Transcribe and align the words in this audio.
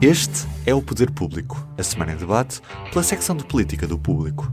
Este 0.00 0.46
é 0.64 0.72
o 0.72 0.80
Poder 0.80 1.10
Público, 1.10 1.56
a 1.76 1.82
semana 1.82 2.12
em 2.12 2.16
debate 2.16 2.60
pela 2.92 3.02
secção 3.02 3.36
de 3.36 3.44
política 3.44 3.84
do 3.84 3.98
público. 3.98 4.46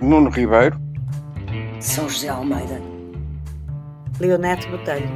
Nuno 0.00 0.30
Ribeiro, 0.30 0.80
São 1.80 2.08
José 2.08 2.28
Almeida, 2.28 2.80
Leonete 4.20 4.68
Botelho. 4.68 5.10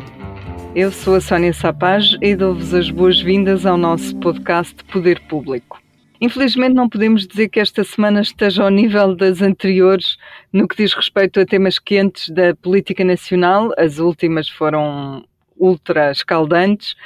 Eu 0.74 0.91
sou 0.91 1.15
a 1.15 1.20
Sónia 1.20 1.52
Sapaz 1.52 2.16
e 2.20 2.34
dou-vos 2.34 2.74
as 2.74 2.91
boas-vindas 2.91 3.65
ao 3.65 3.77
nosso 3.77 4.16
podcast 4.16 4.74
Poder 4.93 5.20
Público. 5.29 5.80
Infelizmente 6.20 6.74
não 6.74 6.88
podemos 6.88 7.29
dizer 7.29 7.48
que 7.48 7.60
esta 7.60 7.84
semana 7.84 8.23
esteja 8.23 8.65
ao 8.65 8.70
nível 8.70 9.15
das 9.15 9.40
anteriores 9.40 10.16
no 10.52 10.66
que 10.66 10.77
diz 10.77 10.93
respeito 10.95 11.38
a 11.38 11.46
temas 11.46 11.79
quentes 11.79 12.29
da 12.30 12.56
política 12.56 13.04
nacional. 13.04 13.70
As 13.79 14.01
últimas 14.01 14.48
foram 14.48 15.24
ultra 15.56 16.10
escaldantes, 16.10 16.96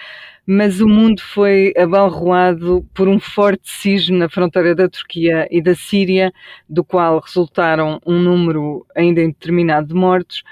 mas 0.46 0.80
o 0.80 0.88
mundo 0.88 1.20
foi 1.22 1.72
abalroado 1.76 2.86
por 2.94 3.08
um 3.08 3.20
forte 3.20 3.70
sismo 3.70 4.16
na 4.16 4.28
fronteira 4.28 4.74
da 4.74 4.88
Turquia 4.88 5.46
e 5.50 5.62
da 5.62 5.74
Síria, 5.74 6.32
do 6.68 6.84
qual 6.84 7.20
resultaram 7.20 8.00
um 8.06 8.18
número 8.18 8.86
ainda 8.96 9.22
indeterminado 9.22 9.88
de 9.88 9.94
mortos, 9.94 10.42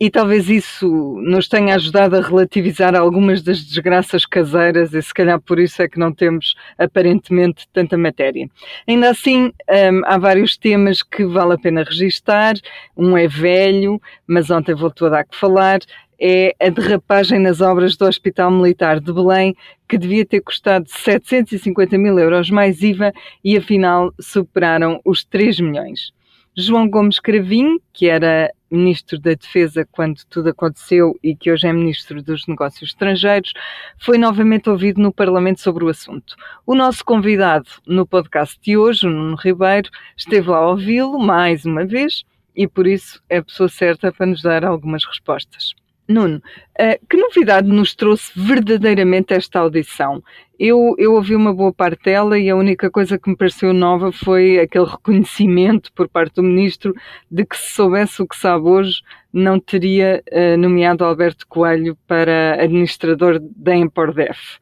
e 0.00 0.10
talvez 0.10 0.48
isso 0.48 0.86
nos 1.24 1.48
tenha 1.48 1.74
ajudado 1.74 2.16
a 2.16 2.20
relativizar 2.20 2.94
algumas 2.94 3.42
das 3.42 3.64
desgraças 3.64 4.24
caseiras 4.24 4.94
e 4.94 5.02
se 5.02 5.12
calhar 5.12 5.40
por 5.40 5.58
isso 5.58 5.82
é 5.82 5.88
que 5.88 5.98
não 5.98 6.12
temos 6.12 6.54
aparentemente 6.78 7.68
tanta 7.72 7.98
matéria. 7.98 8.48
Ainda 8.86 9.10
assim, 9.10 9.46
hum, 9.46 10.02
há 10.04 10.16
vários 10.16 10.56
temas 10.56 11.02
que 11.02 11.24
vale 11.24 11.54
a 11.54 11.58
pena 11.58 11.82
registar. 11.82 12.54
Um 12.96 13.16
é 13.16 13.26
velho, 13.26 14.00
mas 14.24 14.50
ontem 14.50 14.72
voltou 14.72 15.08
a 15.08 15.10
dar 15.10 15.24
que 15.24 15.36
falar. 15.36 15.80
É 16.20 16.54
a 16.60 16.68
derrapagem 16.68 17.38
nas 17.38 17.60
obras 17.60 17.96
do 17.96 18.04
Hospital 18.04 18.50
Militar 18.50 18.98
de 18.98 19.12
Belém, 19.12 19.54
que 19.88 19.96
devia 19.96 20.26
ter 20.26 20.40
custado 20.40 20.88
750 20.88 21.96
mil 21.96 22.18
euros 22.18 22.50
mais 22.50 22.82
IVA 22.82 23.12
e 23.44 23.56
afinal 23.56 24.12
superaram 24.20 25.00
os 25.04 25.24
3 25.24 25.60
milhões. 25.60 26.12
João 26.56 26.90
Gomes 26.90 27.20
Cravinho, 27.20 27.80
que 27.92 28.08
era 28.08 28.52
Ministro 28.68 29.16
da 29.20 29.32
Defesa 29.32 29.86
quando 29.92 30.24
tudo 30.28 30.48
aconteceu 30.48 31.14
e 31.22 31.36
que 31.36 31.52
hoje 31.52 31.68
é 31.68 31.72
Ministro 31.72 32.20
dos 32.20 32.48
Negócios 32.48 32.90
Estrangeiros, 32.90 33.52
foi 33.96 34.18
novamente 34.18 34.68
ouvido 34.68 35.00
no 35.00 35.12
Parlamento 35.12 35.60
sobre 35.60 35.84
o 35.84 35.88
assunto. 35.88 36.34
O 36.66 36.74
nosso 36.74 37.04
convidado 37.04 37.68
no 37.86 38.04
podcast 38.04 38.58
de 38.60 38.76
hoje, 38.76 39.06
o 39.06 39.10
Nuno 39.10 39.36
Ribeiro, 39.36 39.88
esteve 40.16 40.50
lá 40.50 40.58
a 40.58 40.70
ouvi-lo 40.70 41.16
mais 41.18 41.64
uma 41.64 41.86
vez 41.86 42.24
e 42.56 42.66
por 42.66 42.88
isso 42.88 43.22
é 43.28 43.36
a 43.36 43.44
pessoa 43.44 43.68
certa 43.68 44.10
para 44.10 44.26
nos 44.26 44.42
dar 44.42 44.64
algumas 44.64 45.04
respostas. 45.04 45.74
Nuno, 46.08 46.38
uh, 46.38 47.06
que 47.06 47.18
novidade 47.18 47.68
nos 47.68 47.94
trouxe 47.94 48.32
verdadeiramente 48.34 49.34
esta 49.34 49.60
audição? 49.60 50.22
Eu, 50.58 50.94
eu 50.96 51.12
ouvi 51.12 51.36
uma 51.36 51.52
boa 51.52 51.70
parte 51.70 52.04
dela 52.04 52.38
e 52.38 52.48
a 52.48 52.56
única 52.56 52.90
coisa 52.90 53.18
que 53.18 53.28
me 53.28 53.36
pareceu 53.36 53.74
nova 53.74 54.10
foi 54.10 54.58
aquele 54.58 54.86
reconhecimento 54.86 55.92
por 55.92 56.08
parte 56.08 56.36
do 56.36 56.42
Ministro 56.42 56.94
de 57.30 57.44
que 57.44 57.58
se 57.58 57.74
soubesse 57.74 58.22
o 58.22 58.26
que 58.26 58.36
sabe 58.36 58.66
hoje, 58.66 59.02
não 59.30 59.60
teria 59.60 60.22
uh, 60.32 60.56
nomeado 60.56 61.04
Alberto 61.04 61.46
Coelho 61.46 61.94
para 62.06 62.54
administrador 62.54 63.38
da 63.38 63.76
Empordef. 63.76 64.58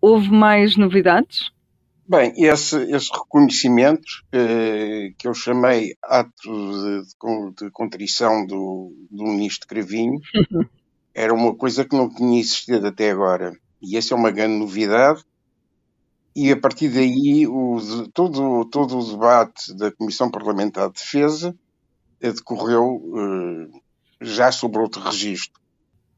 Houve 0.00 0.32
mais 0.32 0.76
novidades? 0.76 1.52
Bem, 2.06 2.32
esse, 2.36 2.76
esse 2.90 3.10
reconhecimento, 3.12 4.24
eh, 4.32 5.12
que 5.16 5.28
eu 5.28 5.32
chamei 5.32 5.94
ato 6.02 6.32
de, 6.42 7.64
de, 7.64 7.70
contrição 7.70 8.44
do, 8.44 8.92
do 9.08 9.22
ministro 9.22 9.68
Cravinho, 9.68 10.18
era 11.14 11.32
uma 11.32 11.54
coisa 11.54 11.84
que 11.84 11.96
não 11.96 12.12
tinha 12.12 12.40
existido 12.40 12.88
até 12.88 13.10
agora. 13.10 13.56
E 13.80 13.96
essa 13.96 14.14
é 14.14 14.16
uma 14.16 14.32
grande 14.32 14.58
novidade. 14.58 15.24
E 16.34 16.50
a 16.50 16.56
partir 16.56 16.88
daí, 16.88 17.46
o, 17.46 17.78
todo, 18.12 18.64
todo 18.64 18.98
o 18.98 19.10
debate 19.12 19.72
da 19.74 19.92
Comissão 19.92 20.28
Parlamentar 20.28 20.88
de 20.88 20.94
Defesa 20.94 21.54
eh, 22.20 22.32
decorreu 22.32 23.00
eh, 23.16 23.78
já 24.20 24.50
sobre 24.50 24.80
outro 24.80 25.00
registro. 25.00 25.60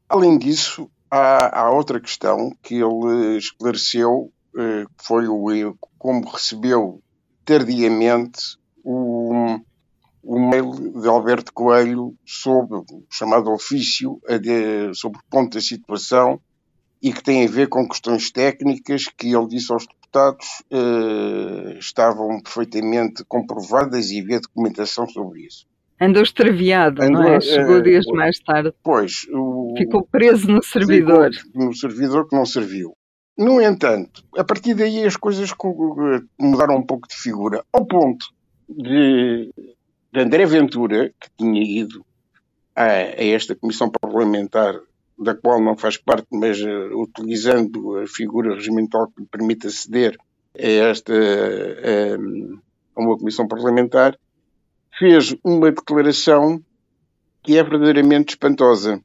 Além 0.09 0.37
disso, 0.39 0.89
há, 1.11 1.61
há 1.61 1.71
outra 1.71 1.99
questão 1.99 2.55
que 2.63 2.75
ele 2.75 3.37
esclareceu 3.37 4.31
foi 4.97 5.27
o 5.27 5.77
como 5.97 6.29
recebeu 6.29 7.01
tardiamente 7.43 8.57
o, 8.83 9.59
o 10.23 10.49
mail 10.49 10.71
de 11.01 11.07
Alberto 11.07 11.53
Coelho 11.53 12.15
sobre 12.25 12.77
o 12.77 12.85
chamado 13.09 13.51
ofício 13.51 14.19
de, 14.41 14.93
sobre 14.93 15.19
o 15.19 15.23
ponto 15.29 15.55
da 15.55 15.61
situação 15.61 16.39
e 17.01 17.13
que 17.13 17.23
tem 17.23 17.45
a 17.45 17.49
ver 17.49 17.67
com 17.67 17.87
questões 17.87 18.31
técnicas 18.31 19.05
que 19.05 19.35
ele 19.35 19.47
disse 19.47 19.71
aos 19.71 19.85
deputados 19.85 20.63
eh, 20.71 21.77
estavam 21.77 22.41
perfeitamente 22.41 23.23
comprovadas 23.25 24.09
e 24.09 24.21
havia 24.21 24.39
documentação 24.39 25.07
sobre 25.07 25.41
isso. 25.41 25.67
Andou 26.01 26.23
extraviado, 26.23 27.01
Andou, 27.03 27.21
não 27.21 27.33
é? 27.33 27.39
Chegou 27.39 27.77
uh, 27.77 27.83
dias 27.83 28.05
mais 28.07 28.39
tarde. 28.39 28.73
Pois. 28.83 29.27
O, 29.31 29.75
ficou 29.77 30.05
preso 30.05 30.47
no 30.47 30.63
servidor. 30.63 31.29
No 31.53 31.73
servidor 31.73 32.27
que 32.27 32.35
não 32.35 32.45
serviu. 32.45 32.95
No 33.37 33.61
entanto, 33.61 34.23
a 34.37 34.45
partir 34.45 34.75
daí 34.75 35.03
as 35.03 35.17
coisas 35.17 35.51
mudaram 36.39 36.77
um 36.77 36.85
pouco 36.85 37.05
de 37.05 37.15
figura, 37.15 37.65
ao 37.73 37.85
ponto 37.85 38.27
de, 38.69 39.51
de 40.11 40.19
André 40.19 40.45
Ventura, 40.45 41.13
que 41.19 41.29
tinha 41.37 41.61
ido 41.61 42.05
a, 42.73 42.85
a, 42.85 43.23
esta 43.23 43.53
comissão 43.53 43.89
parlamentar, 43.89 44.79
da 45.19 45.35
qual 45.35 45.61
não 45.61 45.75
faz 45.75 45.97
parte, 45.97 46.27
mas 46.31 46.61
uh, 46.61 46.97
utilizando 46.97 47.97
a 47.97 48.07
figura 48.07 48.55
regimental 48.55 49.07
que 49.07 49.21
lhe 49.21 49.27
permite 49.27 49.67
aceder 49.67 50.17
a 50.57 50.67
esta 50.67 51.13
uh, 51.13 52.59
a 52.95 53.01
uma 53.01 53.17
comissão 53.17 53.47
parlamentar, 53.49 54.17
fez 54.97 55.35
uma 55.43 55.71
declaração 55.71 56.63
que 57.43 57.57
é 57.57 57.63
verdadeiramente 57.63 58.29
espantosa 58.29 59.01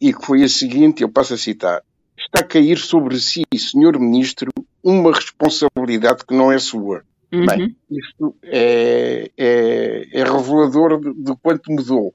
e 0.00 0.12
que 0.14 0.24
foi 0.24 0.42
a 0.42 0.48
seguinte, 0.48 1.02
eu 1.02 1.10
passo 1.10 1.34
a 1.34 1.36
citar 1.38 1.82
está 2.16 2.40
a 2.40 2.46
cair 2.46 2.78
sobre 2.78 3.18
si, 3.18 3.42
senhor 3.56 3.98
ministro, 3.98 4.50
uma 4.82 5.12
responsabilidade 5.12 6.24
que 6.26 6.34
não 6.34 6.50
é 6.50 6.58
sua. 6.58 7.04
Uhum. 7.32 7.46
Bem, 7.46 7.76
isto 7.90 8.36
é, 8.42 9.30
é, 9.36 10.20
é 10.20 10.24
revelador 10.24 11.00
de, 11.00 11.14
de, 11.14 11.36
quanto 11.42 11.72
mudou. 11.72 12.12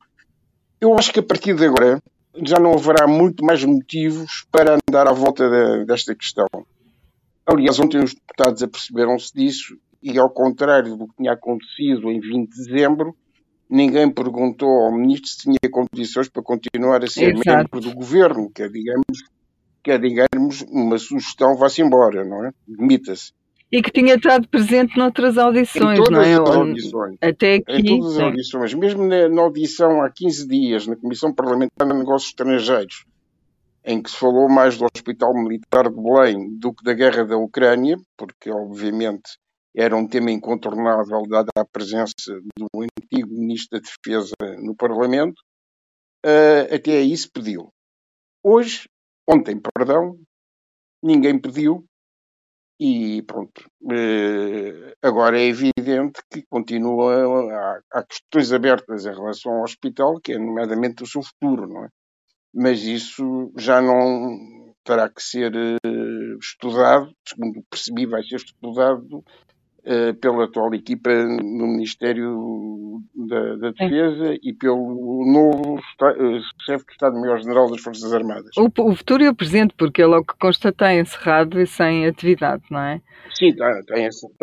Eu 0.79 0.95
acho 0.97 1.11
que 1.11 1.19
a 1.19 1.23
partir 1.23 1.55
de 1.55 1.65
agora 1.65 2.01
já 2.45 2.59
não 2.59 2.73
haverá 2.73 3.07
muito 3.07 3.43
mais 3.43 3.63
motivos 3.63 4.45
para 4.51 4.77
andar 4.87 5.07
à 5.07 5.13
volta 5.13 5.49
de, 5.49 5.85
desta 5.85 6.13
questão. 6.13 6.45
Aliás, 7.47 7.79
ontem 7.79 8.03
os 8.03 8.13
deputados 8.13 8.61
aperceberam-se 8.61 9.33
disso 9.33 9.77
e, 10.03 10.19
ao 10.19 10.29
contrário 10.29 10.95
do 10.95 11.07
que 11.07 11.15
tinha 11.17 11.31
acontecido 11.31 12.11
em 12.11 12.19
20 12.19 12.49
de 12.49 12.55
dezembro, 12.55 13.15
ninguém 13.67 14.11
perguntou 14.11 14.69
ao 14.69 14.91
ministro 14.91 15.29
se 15.29 15.37
tinha 15.37 15.71
condições 15.71 16.29
para 16.29 16.43
continuar 16.43 17.03
a 17.03 17.07
ser 17.07 17.33
Exato. 17.33 17.49
membro 17.49 17.79
do 17.79 17.95
governo, 17.95 18.51
que 18.53 18.61
é, 18.61 18.69
digamos, 18.69 19.23
que 19.87 19.91
é, 19.91 19.97
digamos, 19.97 20.63
uma 20.63 20.97
sugestão, 20.97 21.55
vá-se 21.55 21.81
embora, 21.81 22.25
não 22.25 22.45
é? 22.45 22.51
Demita-se. 22.67 23.31
E 23.71 23.81
que 23.81 23.89
tinha 23.89 24.15
estado 24.15 24.45
presente 24.49 24.97
noutras 24.97 25.37
audições, 25.37 25.97
não 26.09 26.21
é? 26.21 26.33
As 26.33 26.39
audições. 26.39 27.17
Até 27.21 27.55
aqui. 27.55 27.71
Em 27.71 27.99
todas 27.99 28.17
as 28.17 28.19
audições. 28.19 28.73
Mesmo 28.73 29.07
na, 29.07 29.29
na, 29.29 29.41
audição 29.41 30.01
há 30.01 30.11
15 30.11 30.45
dias, 30.45 30.87
na 30.87 30.97
Comissão 30.97 31.33
Parlamentar 31.33 31.87
de 31.87 31.93
Negócios 31.93 32.31
Estrangeiros, 32.31 33.05
em 33.85 34.01
que 34.01 34.11
se 34.11 34.17
falou 34.17 34.49
mais 34.49 34.77
do 34.77 34.85
Hospital 34.93 35.33
Militar 35.33 35.89
de 35.89 35.95
Belém 35.95 36.57
do 36.59 36.73
que 36.73 36.83
da 36.83 36.93
guerra 36.93 37.23
da 37.23 37.37
Ucrânia, 37.37 37.97
porque, 38.17 38.51
obviamente, 38.51 39.37
era 39.73 39.95
um 39.95 40.05
tema 40.05 40.31
incontornável, 40.31 41.23
dada 41.29 41.49
a 41.57 41.63
presença 41.63 42.13
do 42.57 42.67
antigo 42.75 43.29
Ministro 43.29 43.79
da 43.79 43.87
Defesa 43.87 44.35
no 44.61 44.75
Parlamento, 44.75 45.39
uh, 46.25 46.75
até 46.75 46.97
aí 46.97 47.15
se 47.15 47.29
pediu. 47.29 47.69
Hoje 48.43 48.89
Ontem, 49.29 49.59
perdão, 49.59 50.17
ninguém 51.03 51.39
pediu 51.39 51.85
e 52.79 53.21
pronto. 53.23 53.69
Eh, 53.91 54.95
agora 55.01 55.39
é 55.39 55.45
evidente 55.45 56.21
que 56.31 56.43
continua, 56.49 57.81
há, 57.91 57.99
há 57.99 58.03
questões 58.03 58.53
abertas 58.53 59.05
em 59.05 59.13
relação 59.13 59.51
ao 59.53 59.63
hospital, 59.63 60.19
que 60.21 60.33
é 60.33 60.37
nomeadamente 60.37 61.03
o 61.03 61.07
seu 61.07 61.21
futuro, 61.21 61.67
não 61.67 61.85
é? 61.85 61.89
Mas 62.53 62.81
isso 62.83 63.51
já 63.57 63.81
não 63.81 64.73
terá 64.83 65.09
que 65.09 65.21
ser 65.21 65.53
eh, 65.55 66.37
estudado, 66.39 67.11
segundo 67.27 67.61
percebi, 67.69 68.05
vai 68.05 68.23
ser 68.23 68.37
estudado 68.37 69.23
pela 70.19 70.45
atual 70.45 70.73
equipa 70.73 71.09
no 71.11 71.67
Ministério 71.67 73.01
da, 73.15 73.55
da 73.55 73.71
Defesa 73.71 74.33
Sim. 74.33 74.39
e 74.43 74.53
pelo 74.53 75.23
novo 75.31 75.75
uh, 75.75 76.39
chefe 76.65 76.85
de 76.85 76.91
Estado-Maior-General 76.91 77.69
das 77.69 77.81
Forças 77.81 78.13
Armadas. 78.13 78.51
O, 78.57 78.69
o, 78.81 78.95
futuro 78.95 79.23
e 79.23 79.29
o 79.29 79.35
presente, 79.35 79.73
porque 79.77 80.01
ele 80.01 80.13
é 80.13 80.17
o 80.17 80.25
que 80.25 80.37
consta 80.39 80.69
está 80.69 80.93
encerrado 80.93 81.59
e 81.59 81.65
sem 81.65 82.05
atividade, 82.05 82.63
não 82.69 82.79
é? 82.79 83.01
Sim, 83.33 83.49
está, 83.49 83.79
está 83.79 83.99
encerrado. 83.99 84.35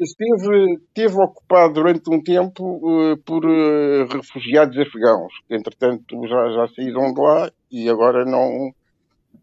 Esteve, 0.00 0.80
esteve 0.88 1.14
ocupado 1.22 1.74
durante 1.74 2.10
um 2.10 2.22
tempo 2.22 2.80
uh, 2.82 3.16
por 3.18 3.44
refugiados 3.44 4.76
afegãos, 4.78 5.32
que 5.48 5.54
entretanto 5.54 6.26
já, 6.26 6.50
já 6.50 6.68
saíram 6.74 7.12
de 7.12 7.20
lá 7.20 7.50
e 7.70 7.88
agora 7.88 8.24
não 8.24 8.72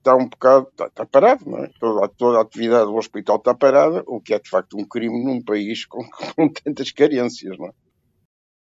está 0.02 0.16
um 0.16 0.28
bocado, 0.28 0.68
está, 0.70 0.88
está 0.88 1.06
parado, 1.06 1.50
não 1.50 1.64
é? 1.64 1.70
Toda, 1.80 2.08
toda, 2.10 2.38
a 2.40 2.42
atividade 2.42 2.86
do 2.86 2.96
hospital 2.96 3.38
está 3.38 3.54
parada, 3.54 4.04
o 4.08 4.20
que 4.20 4.34
é 4.34 4.40
de 4.40 4.50
facto 4.50 4.78
um 4.78 4.86
crime 4.86 5.24
num 5.24 5.42
país 5.42 5.86
com, 5.86 6.04
com 6.36 6.50
tantas 6.50 6.92
carências, 6.92 7.58
não 7.58 7.68
é? 7.68 7.72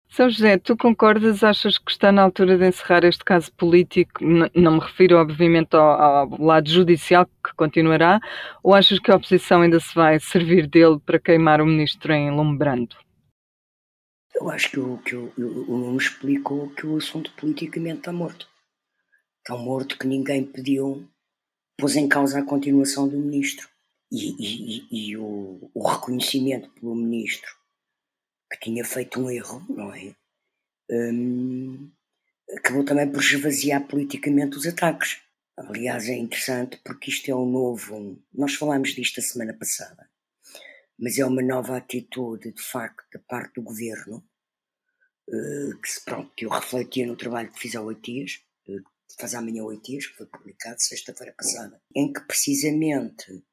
São 0.07 0.29
José, 0.29 0.57
tu 0.57 0.77
concordas? 0.77 1.43
Achas 1.43 1.77
que 1.77 1.91
está 1.91 2.09
na 2.11 2.21
altura 2.21 2.57
de 2.57 2.67
encerrar 2.67 3.03
este 3.03 3.25
caso 3.25 3.51
político? 3.53 4.23
Não 4.23 4.73
me 4.73 4.79
refiro, 4.79 5.17
obviamente, 5.17 5.75
ao, 5.75 6.01
ao, 6.01 6.41
lado 6.41 6.69
judicial, 6.69 7.25
que 7.25 7.53
continuará, 7.57 8.21
ou 8.63 8.73
achas 8.73 8.99
que 8.99 9.11
a 9.11 9.15
oposição 9.15 9.61
ainda 9.61 9.79
se 9.79 9.93
vai 9.93 10.17
servir 10.19 10.67
dele 10.67 10.99
para 11.05 11.19
queimar 11.19 11.59
o 11.59 11.65
ministro 11.65 12.13
em 12.13 12.31
Lombrando? 12.31 12.95
Eu 14.35 14.49
acho 14.49 14.71
que 14.71 14.79
o, 14.79 14.97
que 14.99 15.15
o, 15.15 15.33
o 15.37 15.77
Nuno 15.77 15.97
explicou 15.97 16.69
que 16.69 16.85
o 16.85 16.95
assunto 16.95 17.31
politicamente 17.35 17.97
está 17.97 18.13
morto. 18.13 18.47
Está 19.39 19.57
morto 19.57 19.97
que 19.97 20.07
ninguém 20.07 20.45
pediu 20.45 21.05
pôs 21.77 21.95
em 21.95 22.07
causa 22.07 22.39
a 22.39 22.45
continuação 22.45 23.07
do 23.07 23.17
ministro 23.17 23.69
e, 24.11 24.35
e, 24.39 25.09
e 25.09 25.17
o, 25.17 25.69
o, 25.73 25.87
reconhecimento 25.87 26.69
pelo 26.69 26.95
ministro 26.95 27.49
que 28.51 28.59
tinha 28.59 28.85
feito 28.85 29.19
um 29.19 29.29
erro, 29.29 29.65
não 29.69 29.93
é? 29.93 30.15
Um, 30.89 31.91
acabou 32.55 32.85
também 32.85 33.11
por 33.11 33.21
esvaziar 33.21 33.85
politicamente 33.87 34.57
os 34.57 34.67
ataques. 34.67 35.21
Aliás, 35.57 36.07
é 36.07 36.15
interessante 36.15 36.79
porque 36.83 37.09
isto 37.09 37.29
é 37.29 37.35
um 37.35 37.49
novo. 37.49 38.21
Nós 38.33 38.55
falámos 38.55 38.93
disto 38.93 39.19
a 39.19 39.23
semana 39.23 39.53
passada, 39.53 40.09
mas 40.97 41.17
é 41.17 41.25
uma 41.25 41.41
nova 41.41 41.77
atitude, 41.77 42.51
de 42.51 42.61
facto, 42.61 43.05
da 43.11 43.19
parte 43.19 43.55
do 43.55 43.63
governo, 43.63 44.23
uh, 45.29 45.81
que, 45.81 46.05
pronto, 46.05 46.31
que 46.35 46.45
eu 46.45 46.49
refletia 46.49 47.07
no 47.07 47.15
trabalho 47.15 47.51
que 47.51 47.59
fiz 47.59 47.73
dias, 48.01 48.33
uh, 48.33 48.44
faz 49.19 49.33
amanhã 49.33 49.63
oito 49.63 49.83
dias, 49.83 50.07
que 50.07 50.17
foi 50.17 50.25
publicado 50.25 50.81
sexta-feira 50.81 51.33
passada, 51.37 51.81
em 51.95 52.11
que 52.11 52.21
precisamente 52.21 53.43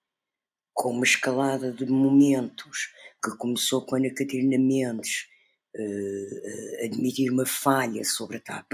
com 0.73 0.91
uma 0.91 1.05
escalada 1.05 1.73
de 1.73 1.87
momentos 1.87 2.93
que 3.23 3.37
começou 3.37 3.85
com 3.85 3.95
a 3.95 3.99
Ana 3.99 4.11
Catarina 4.11 4.59
Mendes 4.59 5.29
uh, 5.77 6.85
admitir 6.85 7.31
uma 7.31 7.47
falha 7.47 8.05
sobre 8.05 8.39
a 8.39 8.41
TAP, 8.41 8.73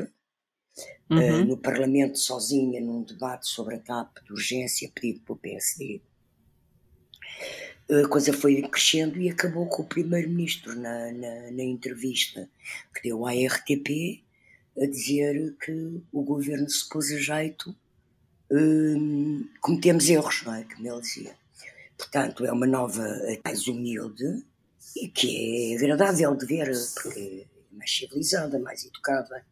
uhum. 1.11 1.43
uh, 1.43 1.45
no 1.45 1.57
Parlamento 1.59 2.19
sozinha, 2.19 2.81
num 2.81 3.03
debate 3.03 3.49
sobre 3.49 3.75
a 3.75 3.81
TAP 3.81 4.25
de 4.25 4.33
urgência 4.33 4.91
pedido 4.95 5.21
pelo 5.21 5.39
PSD. 5.39 6.01
A 7.91 8.09
coisa 8.09 8.33
foi 8.33 8.61
crescendo 8.63 9.19
e 9.19 9.31
acabou 9.31 9.67
com 9.67 9.83
o 9.83 9.87
Primeiro-Ministro 9.87 10.75
na, 10.75 11.11
na, 11.13 11.51
na 11.51 11.63
entrevista 11.63 12.49
que 12.95 13.03
deu 13.03 13.27
à 13.27 13.33
RTP 13.33 14.23
a 14.81 14.87
dizer 14.87 15.57
que 15.61 16.01
o 16.13 16.23
governo 16.23 16.69
se 16.69 16.89
pôs 16.89 17.11
a 17.13 17.19
jeito, 17.19 17.75
hum, 18.51 19.49
cometemos 19.61 20.09
erros, 20.09 20.43
não 20.45 20.55
é? 20.55 20.65
Como 20.65 20.87
ele 20.87 21.01
dizia. 21.01 21.35
Portanto, 21.97 22.45
é 22.45 22.53
uma 22.53 22.67
nova, 22.67 23.05
mais 23.45 23.67
humilde 23.67 24.45
e 24.97 25.09
que 25.09 25.73
é 25.73 25.77
agradável 25.77 26.35
de 26.37 26.47
ver, 26.47 26.71
porque 26.95 27.47
é 27.73 27.77
mais 27.77 27.91
civilizada, 27.91 28.59
mais 28.59 28.85
educada. 28.85 29.45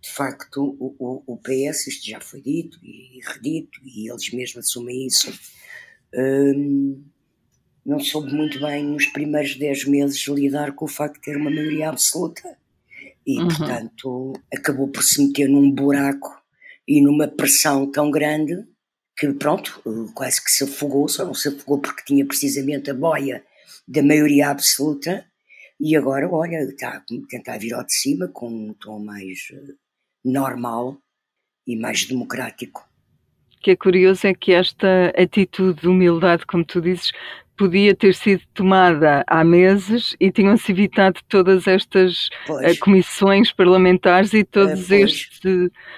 De 0.00 0.12
facto, 0.12 0.76
o, 0.78 0.94
o, 0.98 1.22
o 1.26 1.36
PS, 1.38 1.88
isto 1.88 2.06
já 2.06 2.20
foi 2.20 2.40
dito 2.40 2.78
e 2.82 3.20
redito, 3.24 3.80
e 3.84 4.08
eles 4.08 4.32
mesmos 4.32 4.66
assumem 4.66 5.06
isso, 5.06 5.36
hum, 6.14 7.04
não 7.84 8.00
soube 8.00 8.32
muito 8.32 8.60
bem 8.60 8.84
nos 8.84 9.06
primeiros 9.06 9.56
10 9.56 9.86
meses 9.86 10.26
lidar 10.28 10.72
com 10.72 10.84
o 10.84 10.88
facto 10.88 11.16
de 11.16 11.22
ter 11.22 11.36
uma 11.36 11.50
maioria 11.50 11.88
absoluta 11.90 12.56
e, 13.26 13.40
uhum. 13.40 13.48
portanto, 13.48 14.32
acabou 14.54 14.88
por 14.88 15.02
se 15.02 15.26
meter 15.26 15.48
num 15.48 15.70
buraco 15.70 16.30
e 16.86 17.02
numa 17.02 17.26
pressão 17.26 17.90
tão 17.90 18.10
grande 18.10 18.64
que, 19.18 19.32
pronto, 19.32 19.82
quase 20.14 20.42
que 20.42 20.50
se 20.50 20.64
afogou, 20.64 21.08
só 21.08 21.24
não 21.24 21.34
se 21.34 21.48
afogou 21.48 21.80
porque 21.80 22.04
tinha 22.04 22.24
precisamente 22.24 22.90
a 22.90 22.94
boia 22.94 23.42
da 23.88 24.02
maioria 24.02 24.50
absoluta 24.50 25.24
e 25.80 25.96
agora, 25.96 26.28
olha, 26.30 26.62
está 26.62 26.96
a 26.96 27.02
tentar 27.28 27.58
vir 27.58 27.74
ao 27.74 27.84
de 27.84 27.94
cima 27.94 28.28
com 28.28 28.48
um 28.48 28.74
tom 28.74 28.98
mais 28.98 29.48
eh, 29.52 29.74
normal 30.24 30.98
e 31.66 31.76
mais 31.76 32.06
democrático. 32.06 32.88
O 33.56 33.60
que 33.60 33.72
é 33.72 33.76
curioso 33.76 34.26
é 34.26 34.34
que 34.34 34.52
esta 34.52 35.12
atitude 35.16 35.80
de 35.80 35.88
humildade, 35.88 36.46
como 36.46 36.64
tu 36.64 36.80
dizes, 36.80 37.12
podia 37.56 37.94
ter 37.94 38.14
sido 38.14 38.42
tomada 38.52 39.24
há 39.26 39.42
meses 39.42 40.14
e 40.20 40.30
tinham-se 40.30 40.70
evitado 40.70 41.20
todas 41.28 41.66
estas 41.66 42.28
uh, 42.48 42.78
comissões 42.80 43.52
parlamentares 43.52 44.32
e 44.34 44.44
todos 44.44 44.84
uh, 44.84 44.88
pois, 44.88 45.10
estes 45.10 45.40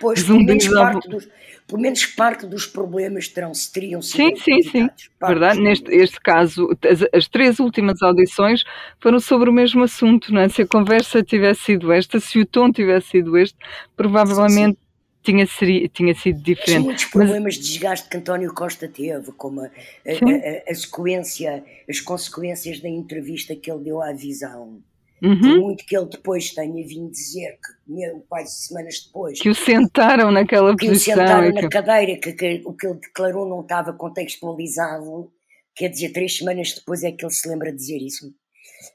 pois, 0.01 0.23
pelo 0.23 0.45
menos, 0.45 0.69
parte 0.69 1.09
dos, 1.09 1.29
pelo 1.67 1.83
menos 1.83 2.07
parte 2.07 2.47
dos 2.47 2.67
problemas 2.67 3.29
terão, 3.29 3.53
teriam 3.73 4.01
sido 4.01 4.17
Sim, 4.17 4.37
sim, 4.37 4.63
sim, 4.63 4.89
verdade. 5.21 5.61
Neste 5.61 5.91
este 5.95 6.21
caso, 6.21 6.69
as, 6.83 7.05
as, 7.13 7.29
três 7.29 7.59
últimas 7.59 8.01
audições 8.03 8.65
foram 9.01 9.21
sobre 9.21 9.51
o 9.51 9.53
mesmo 9.53 9.83
assunto, 9.83 10.33
não 10.33 10.41
é? 10.41 10.49
Se 10.49 10.63
a 10.63 10.67
conversa 10.67 11.23
tivesse 11.23 11.63
sido 11.63 11.93
esta, 11.93 12.21
se 12.21 12.41
o 12.41 12.47
tom 12.47 12.73
tivesse 12.73 13.09
sido 13.09 13.37
este, 13.37 13.59
provavelmente 13.97 14.77
sim, 14.77 14.83
sim 14.83 14.88
tinha, 15.29 15.47
seria, 15.47 15.89
tinha 15.89 16.15
sido 16.15 16.43
diferente. 16.43 16.85
muitos 16.85 17.05
problemas 17.05 17.43
Mas... 17.43 17.55
de 17.57 17.73
desgaste 17.73 18.09
que 18.09 18.17
António 18.17 18.53
Costa 18.55 18.89
teve, 18.89 19.31
como 19.33 19.61
a, 19.61 19.65
a, 19.65 19.69
a, 19.69 20.71
a, 20.71 20.75
sequência, 20.75 21.65
as 21.89 22.01
consequências 22.01 22.81
da 22.81 22.89
entrevista 22.89 23.55
que 23.55 23.71
ele 23.71 23.85
deu 23.85 24.01
à 24.03 24.13
visão. 24.13 24.83
Uhum. 25.23 25.41
Por 25.41 25.61
muito 25.61 25.85
que 25.85 25.97
ele 25.97 26.07
depois 26.07 26.55
tenha 26.55 26.87
vindo 26.87 27.11
dizer, 27.11 27.59
que 27.59 28.21
quase 28.29 28.67
semanas 28.67 29.01
depois, 29.05 29.41
que 29.41 29.51
o 29.51 29.55
sentaram 29.55 30.31
naquela 30.31 30.77
que 30.77 30.87
posição. 30.87 31.17
Que 31.17 31.21
o 31.21 31.27
sentaram 31.27 31.53
na 31.53 31.69
cadeira, 31.69 32.21
que, 32.21 32.33
que, 32.33 32.63
o 32.65 32.73
que 32.73 32.87
ele 32.87 33.01
declarou 33.01 33.49
não 33.49 33.61
estava 33.63 33.93
contextualizado, 33.93 35.31
quer 35.75 35.89
dizer, 35.89 36.13
três 36.13 36.37
semanas 36.37 36.73
depois 36.73 37.03
é 37.03 37.11
que 37.11 37.25
ele 37.25 37.33
se 37.33 37.49
lembra 37.49 37.73
de 37.73 37.79
dizer 37.79 37.99
isso. 37.99 38.33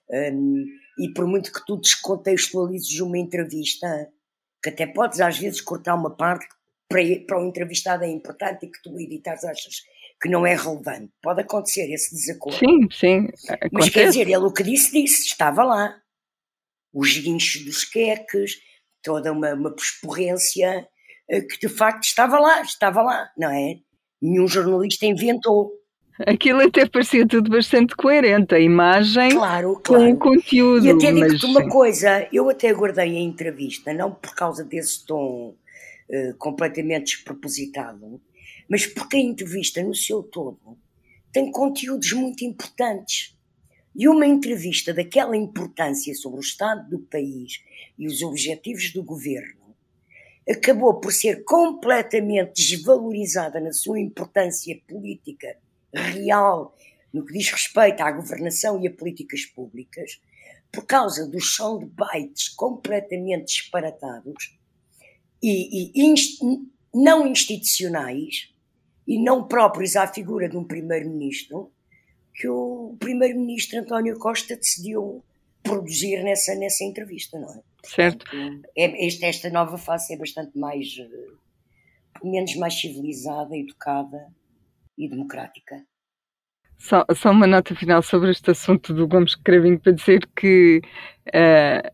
Um, 0.09 0.65
e 0.97 1.09
por 1.13 1.27
muito 1.27 1.51
que 1.51 1.65
tu 1.65 1.77
descontextualizes 1.77 2.99
uma 3.01 3.17
entrevista, 3.17 4.07
que 4.63 4.69
até 4.69 4.87
podes 4.87 5.19
às 5.19 5.37
vezes 5.37 5.59
cortar 5.59 5.93
uma 5.93 6.15
parte 6.15 6.47
para, 6.87 7.01
para 7.27 7.41
o 7.41 7.45
entrevistado 7.45 8.03
é 8.03 8.07
importante 8.07 8.65
e 8.65 8.71
que 8.71 8.81
tu 8.81 8.97
editares 8.99 9.43
achas 9.43 9.81
que 10.21 10.29
não 10.29 10.45
é 10.45 10.55
relevante. 10.55 11.11
Pode 11.21 11.41
acontecer 11.41 11.91
esse 11.91 12.15
desacordo. 12.15 12.57
Sim, 12.57 12.87
sim. 12.89 13.27
Acontece. 13.49 13.69
Mas 13.73 13.89
quer 13.89 14.07
dizer, 14.07 14.27
ele 14.27 14.37
o 14.37 14.53
que 14.53 14.63
disse, 14.63 14.93
disse, 14.93 15.25
estava 15.25 15.63
lá. 15.63 15.99
Os 16.93 17.17
guinchos 17.17 17.65
dos 17.65 17.83
queques, 17.83 18.59
toda 19.01 19.33
uma, 19.33 19.53
uma 19.53 19.75
eh, 21.29 21.41
que 21.41 21.59
de 21.59 21.69
facto 21.69 22.03
estava 22.03 22.39
lá, 22.39 22.61
estava 22.61 23.01
lá, 23.01 23.31
não 23.37 23.49
é? 23.49 23.79
Nenhum 24.21 24.47
jornalista 24.47 25.05
inventou. 25.05 25.71
Aquilo 26.19 26.61
até 26.61 26.85
parecia 26.85 27.27
tudo 27.27 27.49
bastante 27.49 27.95
coerente, 27.95 28.53
a 28.53 28.59
imagem 28.59 29.31
claro, 29.31 29.79
claro. 29.83 30.03
com 30.03 30.11
o 30.11 30.17
conteúdo. 30.17 30.85
E 30.85 30.91
até 30.91 31.11
digo-te 31.11 31.45
uma 31.45 31.67
coisa, 31.67 32.27
eu 32.31 32.49
até 32.49 32.71
guardei 32.71 33.17
a 33.17 33.19
entrevista, 33.19 33.91
não 33.93 34.11
por 34.13 34.35
causa 34.35 34.63
desse 34.63 35.03
tom 35.05 35.55
uh, 36.09 36.37
completamente 36.37 37.15
despropositado, 37.15 38.21
mas 38.69 38.85
porque 38.85 39.17
a 39.17 39.21
entrevista 39.21 39.81
no 39.81 39.95
seu 39.95 40.21
todo 40.21 40.77
tem 41.31 41.51
conteúdos 41.51 42.11
muito 42.13 42.45
importantes. 42.45 43.35
E 43.95 44.07
uma 44.07 44.25
entrevista 44.25 44.93
daquela 44.93 45.37
importância 45.37 46.13
sobre 46.15 46.39
o 46.39 46.41
estado 46.41 46.89
do 46.89 46.99
país 46.99 47.63
e 47.97 48.07
os 48.07 48.21
objetivos 48.21 48.91
do 48.91 49.03
governo 49.03 49.75
acabou 50.49 50.99
por 50.99 51.11
ser 51.11 51.43
completamente 51.43 52.53
desvalorizada 52.55 53.59
na 53.59 53.71
sua 53.71 53.99
importância 53.99 54.75
política 54.87 55.55
real 55.93 56.75
no 57.13 57.25
que 57.25 57.33
diz 57.33 57.49
respeito 57.49 58.01
à 58.01 58.11
governação 58.11 58.81
e 58.81 58.87
a 58.87 58.91
políticas 58.91 59.45
públicas, 59.45 60.19
por 60.71 60.85
causa 60.85 61.27
dos 61.27 61.55
soundbites 61.55 62.49
completamente 62.49 63.45
disparatados 63.45 64.57
e, 65.41 65.91
e 65.91 66.03
inst, 66.03 66.41
não 66.93 67.27
institucionais 67.27 68.51
e 69.07 69.21
não 69.21 69.47
próprios 69.47 69.95
à 69.95 70.07
figura 70.07 70.49
de 70.49 70.57
um 70.57 70.63
primeiro-ministro, 70.63 71.71
que 72.33 72.47
o 72.47 72.95
primeiro-ministro 72.99 73.79
António 73.79 74.17
Costa 74.17 74.55
decidiu 74.55 75.23
produzir 75.61 76.23
nessa, 76.23 76.55
nessa 76.55 76.83
entrevista, 76.83 77.37
não 77.37 77.53
é? 77.53 77.61
Certo. 77.85 78.25
É, 78.75 79.05
esta, 79.05 79.25
esta 79.27 79.49
nova 79.49 79.77
face 79.77 80.13
é 80.13 80.17
bastante 80.17 80.57
mais, 80.57 80.87
eh, 80.97 82.23
menos 82.23 82.55
mais 82.55 82.73
civilizada, 82.73 83.55
educada 83.55 84.33
e 84.97 85.09
democrática. 85.09 85.83
Só, 86.77 87.05
só, 87.15 87.31
uma 87.31 87.47
nota 87.47 87.73
final 87.75 88.01
sobre 88.01 88.31
este 88.31 88.51
assunto 88.51 88.93
do 88.93 89.07
Gomes 89.07 89.35
Cravinho 89.35 89.79
para 89.79 89.93
dizer 89.93 90.27
que 90.35 90.81
uh, 91.27 91.91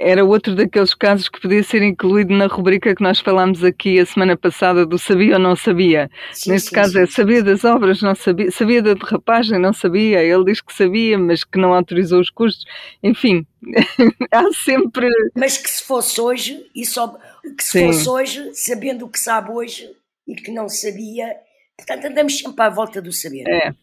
era 0.00 0.24
outro 0.24 0.54
daqueles 0.54 0.94
casos 0.94 1.28
que 1.28 1.40
podia 1.40 1.62
ser 1.62 1.82
incluído 1.82 2.32
na 2.32 2.46
rubrica 2.46 2.94
que 2.94 3.02
nós 3.02 3.20
falámos 3.20 3.62
aqui 3.62 4.00
a 4.00 4.06
semana 4.06 4.36
passada 4.36 4.86
do 4.86 4.98
sabia 4.98 5.34
ou 5.34 5.38
não 5.38 5.54
sabia. 5.54 6.10
Sim, 6.32 6.52
Neste 6.52 6.70
sim, 6.70 6.74
caso 6.74 6.92
sim, 6.92 7.00
é 7.00 7.06
sabia 7.06 7.42
das 7.42 7.64
obras, 7.64 8.00
não 8.00 8.14
sabia, 8.14 8.50
sabia 8.50 8.82
da 8.82 8.94
derrapagem, 8.94 9.58
não 9.58 9.72
sabia. 9.72 10.22
Ele 10.22 10.44
diz 10.44 10.60
que 10.60 10.72
sabia, 10.72 11.18
mas 11.18 11.44
que 11.44 11.58
não 11.58 11.74
autorizou 11.74 12.20
os 12.20 12.30
custos. 12.30 12.64
Enfim, 13.02 13.46
há 14.32 14.50
sempre. 14.52 15.06
Mas 15.36 15.58
que 15.58 15.68
se 15.68 15.82
fosse 15.82 16.20
hoje, 16.20 16.66
e 16.74 16.86
só 16.86 17.18
que 17.56 17.62
se 17.62 17.86
fosse 17.86 18.08
hoje, 18.08 18.54
sabendo 18.54 19.04
o 19.04 19.08
que 19.08 19.18
sabe 19.18 19.50
hoje 19.50 19.90
e 20.26 20.34
que 20.34 20.50
não 20.50 20.68
sabia, 20.68 21.36
portanto 21.84 22.06
andamos 22.06 22.38
sempre 22.38 22.62
à 22.62 22.68
volta 22.68 23.02
do 23.02 23.12
saber. 23.12 23.44
É. 23.48 23.74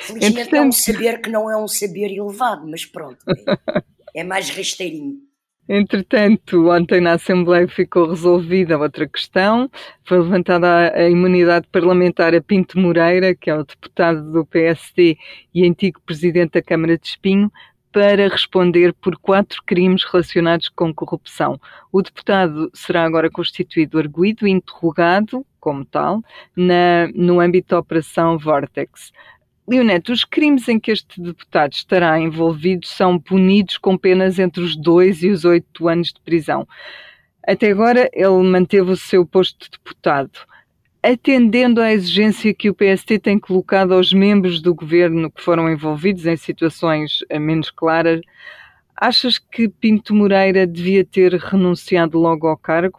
Felizmente 0.00 0.56
é 0.56 0.60
um 0.60 0.72
saber 0.72 1.20
que 1.20 1.30
não 1.30 1.50
é 1.50 1.56
um 1.56 1.68
saber 1.68 2.10
elevado, 2.10 2.66
mas 2.68 2.84
pronto, 2.84 3.18
é, 3.28 4.20
é 4.20 4.24
mais 4.24 4.50
rasteirinho. 4.50 5.18
Entretanto, 5.68 6.68
ontem 6.70 7.00
na 7.00 7.12
Assembleia 7.12 7.68
ficou 7.68 8.08
resolvida 8.08 8.76
outra 8.76 9.08
questão. 9.08 9.70
Foi 10.04 10.18
levantada 10.18 10.92
a 10.92 11.08
imunidade 11.08 11.68
parlamentar 11.70 12.34
a 12.34 12.42
Pinto 12.42 12.78
Moreira, 12.78 13.34
que 13.34 13.48
é 13.48 13.54
o 13.54 13.64
deputado 13.64 14.32
do 14.32 14.44
PSD 14.44 15.16
e 15.54 15.64
antigo 15.64 16.00
presidente 16.04 16.54
da 16.54 16.62
Câmara 16.62 16.98
de 16.98 17.06
Espinho, 17.06 17.50
para 17.92 18.28
responder 18.28 18.92
por 18.94 19.16
quatro 19.18 19.62
crimes 19.64 20.02
relacionados 20.04 20.68
com 20.68 20.92
corrupção. 20.92 21.60
O 21.92 22.02
deputado 22.02 22.70
será 22.74 23.04
agora 23.04 23.30
constituído 23.30 23.98
arguído 23.98 24.48
e 24.48 24.50
interrogado, 24.50 25.46
como 25.62 25.84
tal, 25.84 26.20
na, 26.56 27.06
no 27.14 27.38
âmbito 27.38 27.68
da 27.68 27.78
Operação 27.78 28.36
Vortex. 28.36 29.12
Leonete, 29.66 30.10
os 30.10 30.24
crimes 30.24 30.68
em 30.68 30.80
que 30.80 30.90
este 30.90 31.22
deputado 31.22 31.72
estará 31.72 32.18
envolvido 32.18 32.84
são 32.84 33.16
punidos 33.16 33.78
com 33.78 33.96
penas 33.96 34.40
entre 34.40 34.60
os 34.60 34.74
dois 34.74 35.22
e 35.22 35.30
os 35.30 35.44
oito 35.44 35.86
anos 35.86 36.08
de 36.08 36.20
prisão. 36.20 36.66
Até 37.46 37.70
agora, 37.70 38.10
ele 38.12 38.42
manteve 38.42 38.90
o 38.90 38.96
seu 38.96 39.24
posto 39.24 39.64
de 39.64 39.70
deputado. 39.70 40.32
Atendendo 41.00 41.80
à 41.80 41.92
exigência 41.92 42.52
que 42.52 42.68
o 42.68 42.74
PST 42.74 43.20
tem 43.20 43.38
colocado 43.38 43.94
aos 43.94 44.12
membros 44.12 44.60
do 44.60 44.74
governo 44.74 45.30
que 45.30 45.42
foram 45.42 45.70
envolvidos 45.70 46.26
em 46.26 46.36
situações 46.36 47.18
menos 47.40 47.70
claras, 47.70 48.20
achas 48.96 49.38
que 49.38 49.68
Pinto 49.68 50.12
Moreira 50.12 50.66
devia 50.66 51.04
ter 51.04 51.34
renunciado 51.34 52.18
logo 52.18 52.48
ao 52.48 52.56
cargo? 52.56 52.98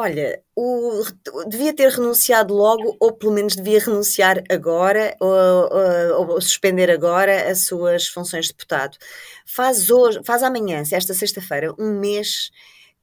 Olha, 0.00 0.40
o, 0.54 1.02
devia 1.48 1.74
ter 1.74 1.90
renunciado 1.90 2.54
logo, 2.54 2.96
ou 3.00 3.12
pelo 3.12 3.32
menos 3.32 3.56
devia 3.56 3.80
renunciar 3.80 4.44
agora, 4.48 5.16
ou, 5.18 5.28
ou, 5.28 6.30
ou, 6.34 6.40
suspender 6.40 6.88
agora 6.88 7.50
as 7.50 7.66
suas 7.66 8.06
funções 8.06 8.44
de 8.44 8.52
deputado. 8.52 8.96
Faz, 9.44 9.90
hoje, 9.90 10.20
faz 10.24 10.44
amanhã, 10.44 10.84
esta 10.92 11.12
sexta-feira, 11.14 11.74
um 11.76 11.98
mês 11.98 12.52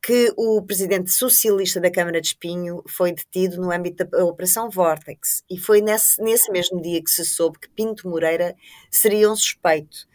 que 0.01 0.31
o 0.37 0.61
presidente 0.61 1.11
socialista 1.11 1.81
da 1.81 1.91
Câmara 1.91 2.21
de 2.21 2.27
Espinho 2.27 2.81
foi 2.87 3.11
detido 3.11 3.57
no 3.59 3.73
âmbito 3.73 4.05
da 4.05 4.23
Operação 4.23 4.69
Vortex. 4.69 5.43
E 5.51 5.57
foi 5.57 5.81
nesse, 5.81 6.21
nesse 6.23 6.49
mesmo 6.49 6.81
dia 6.81 7.03
que 7.03 7.11
se 7.11 7.25
soube 7.25 7.59
que 7.59 7.67
Pinto 7.67 8.07
Moreira 8.07 8.55
seria 8.89 9.29
um 9.29 9.35
suspeito. 9.35 10.07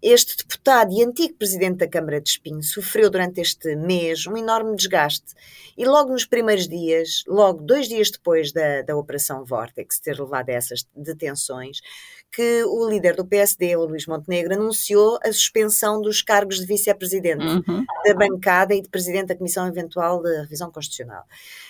Este 0.00 0.36
deputado 0.36 0.92
e 0.92 1.02
antigo 1.02 1.34
presidente 1.34 1.78
da 1.78 1.88
Câmara 1.88 2.20
de 2.20 2.30
Espinho 2.30 2.62
sofreu 2.62 3.10
durante 3.10 3.40
este 3.40 3.74
mês 3.74 4.26
um 4.28 4.36
enorme 4.36 4.76
desgaste 4.76 5.34
e 5.76 5.84
logo 5.84 6.12
nos 6.12 6.24
primeiros 6.24 6.68
dias, 6.68 7.24
logo 7.26 7.62
dois 7.62 7.88
dias 7.88 8.08
depois 8.08 8.52
da, 8.52 8.82
da 8.82 8.96
Operação 8.96 9.44
Vortex 9.44 9.98
ter 9.98 10.18
levado 10.20 10.50
a 10.50 10.52
essas 10.52 10.86
detenções, 10.94 11.80
que 12.30 12.62
o 12.64 12.88
líder 12.88 13.16
do 13.16 13.26
PSD, 13.26 13.74
o 13.74 13.86
Luís 13.86 14.06
Montenegro, 14.06 14.54
anunciou 14.54 15.18
a 15.24 15.32
suspensão 15.32 16.00
dos 16.00 16.22
cargos 16.22 16.60
de 16.60 16.66
vice-presidente 16.66 17.44
uhum. 17.44 17.84
da 18.04 18.14
bancada 18.14 18.74
e 18.74 18.82
de 18.82 18.88
presidente 18.88 19.28
da 19.28 19.36
Comissão 19.36 19.66
Eventual 19.66 20.22
de 20.22 20.42
Revisão 20.42 20.70
Constitucional. 20.70 21.24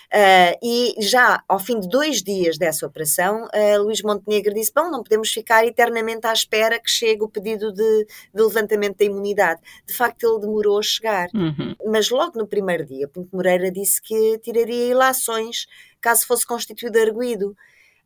Uh, 0.09 0.57
e 0.63 0.95
já 1.01 1.45
ao 1.47 1.59
fim 1.59 1.79
de 1.79 1.87
dois 1.87 2.23
dias 2.23 2.57
dessa 2.57 2.87
operação, 2.87 3.45
uh, 3.45 3.83
Luís 3.83 4.01
Montenegro 4.03 4.55
disse: 4.55 4.73
Bom, 4.75 4.91
não 4.91 5.03
podemos 5.03 5.31
ficar 5.31 5.67
eternamente 5.67 6.27
à 6.27 6.33
espera 6.33 6.81
que 6.81 6.91
chegue 6.91 7.23
o 7.23 7.29
pedido 7.29 7.73
de, 7.73 8.07
de 8.35 8.43
levantamento 8.43 8.97
da 8.97 9.05
imunidade. 9.05 9.61
De 9.87 9.93
facto, 9.93 10.25
ele 10.25 10.41
demorou 10.41 10.79
a 10.79 10.83
chegar. 10.83 11.29
Uhum. 11.35 11.75
Mas 11.87 12.09
logo 12.09 12.39
no 12.39 12.47
primeiro 12.47 12.87
dia, 12.87 13.07
Pinto 13.07 13.37
Moreira 13.37 13.71
disse 13.71 14.01
que 14.01 14.39
tiraria 14.39 14.87
ilações 14.87 15.67
caso 16.01 16.27
fosse 16.27 16.47
constituído 16.47 16.99
arguído. 16.99 17.51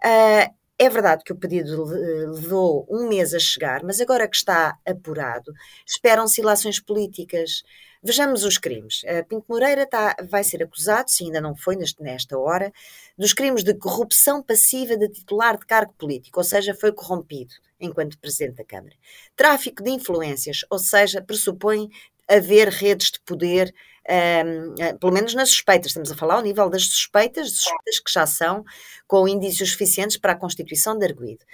Uh, 0.05 0.53
é 0.79 0.89
verdade 0.89 1.23
que 1.25 1.33
o 1.33 1.37
pedido 1.37 1.85
levou 1.85 2.85
um 2.91 3.07
mês 3.09 3.33
a 3.33 3.39
chegar, 3.39 3.85
mas 3.85 4.01
agora 4.01 4.27
que 4.27 4.37
está 4.37 4.77
apurado, 4.85 5.53
esperam-se 5.87 6.41
ilações 6.41 6.81
políticas. 6.81 7.63
Vejamos 8.03 8.43
os 8.45 8.59
crimes. 8.59 9.03
Pinto 9.29 9.45
Moreira 9.49 9.85
está, 9.85 10.17
vai 10.29 10.43
ser 10.43 10.63
acusado, 10.63 11.09
se 11.09 11.25
ainda 11.25 11.41
não 11.41 11.55
foi 11.55 11.77
neste, 11.77 12.03
nesta 12.03 12.37
hora, 12.37 12.73
dos 13.17 13.33
crimes 13.33 13.63
de 13.63 13.75
corrupção 13.75 14.43
passiva 14.43 14.97
de 14.97 15.09
titular 15.09 15.57
de 15.57 15.65
cargo 15.65 15.93
político, 15.93 16.41
ou 16.41 16.45
seja, 16.45 16.75
foi 16.75 16.93
corrompido 16.93 17.55
enquanto 17.79 18.19
Presidente 18.19 18.57
da 18.57 18.65
Câmara. 18.65 18.95
Tráfico 19.37 19.83
de 19.83 19.91
influências, 19.91 20.65
ou 20.69 20.79
seja, 20.79 21.23
pressupõe 21.23 21.89
haver 22.29 22.69
redes 22.69 23.11
de 23.13 23.21
poder, 23.21 23.75
um, 24.09 24.75
eh, 24.83 24.95
pelo 24.95 25.13
menos 25.13 25.35
nas 25.35 25.51
suspeitas, 25.51 25.89
estamos 25.89 26.11
a 26.11 26.17
falar 26.17 26.35
ao 26.35 26.43
nível 26.43 26.69
das 26.69 26.87
suspeitas, 26.87 27.53
suspeitas 27.53 28.01
que 28.01 28.13
já 28.13 28.27
são 28.27 28.65
com 29.07 29.29
indícios 29.29 29.73
suficientes 29.73 30.17
para 30.17 30.33
a 30.33 30.37
constituição 30.37 30.99
de 30.99 31.05
arguído. 31.07 31.45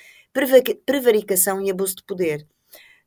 Prevaricação 0.84 1.60
e 1.62 1.70
abuso 1.70 1.96
de 1.96 2.04
poder. 2.04 2.46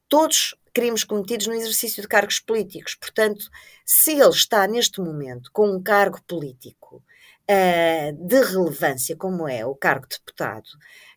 Todos 0.09 0.55
crimes 0.73 1.03
cometidos 1.03 1.47
no 1.47 1.53
exercício 1.53 2.01
de 2.01 2.07
cargos 2.07 2.39
políticos. 2.39 2.95
Portanto, 2.95 3.49
se 3.85 4.11
ele 4.11 4.29
está 4.29 4.67
neste 4.67 5.01
momento 5.01 5.49
com 5.51 5.69
um 5.69 5.81
cargo 5.81 6.21
político 6.23 7.03
uh, 7.49 8.27
de 8.27 8.41
relevância, 8.43 9.15
como 9.15 9.47
é 9.47 9.65
o 9.65 9.75
cargo 9.75 10.07
de 10.07 10.17
deputado, 10.17 10.69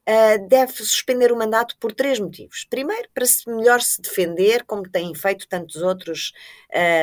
uh, 0.08 0.48
deve 0.48 0.72
suspender 0.72 1.32
o 1.32 1.36
mandato 1.36 1.76
por 1.78 1.92
três 1.92 2.18
motivos. 2.18 2.66
Primeiro, 2.68 3.08
para 3.12 3.26
se 3.26 3.48
melhor 3.48 3.80
se 3.80 4.00
defender, 4.00 4.64
como 4.64 4.88
têm 4.88 5.14
feito 5.14 5.48
tantos 5.48 5.76
outros 5.76 6.32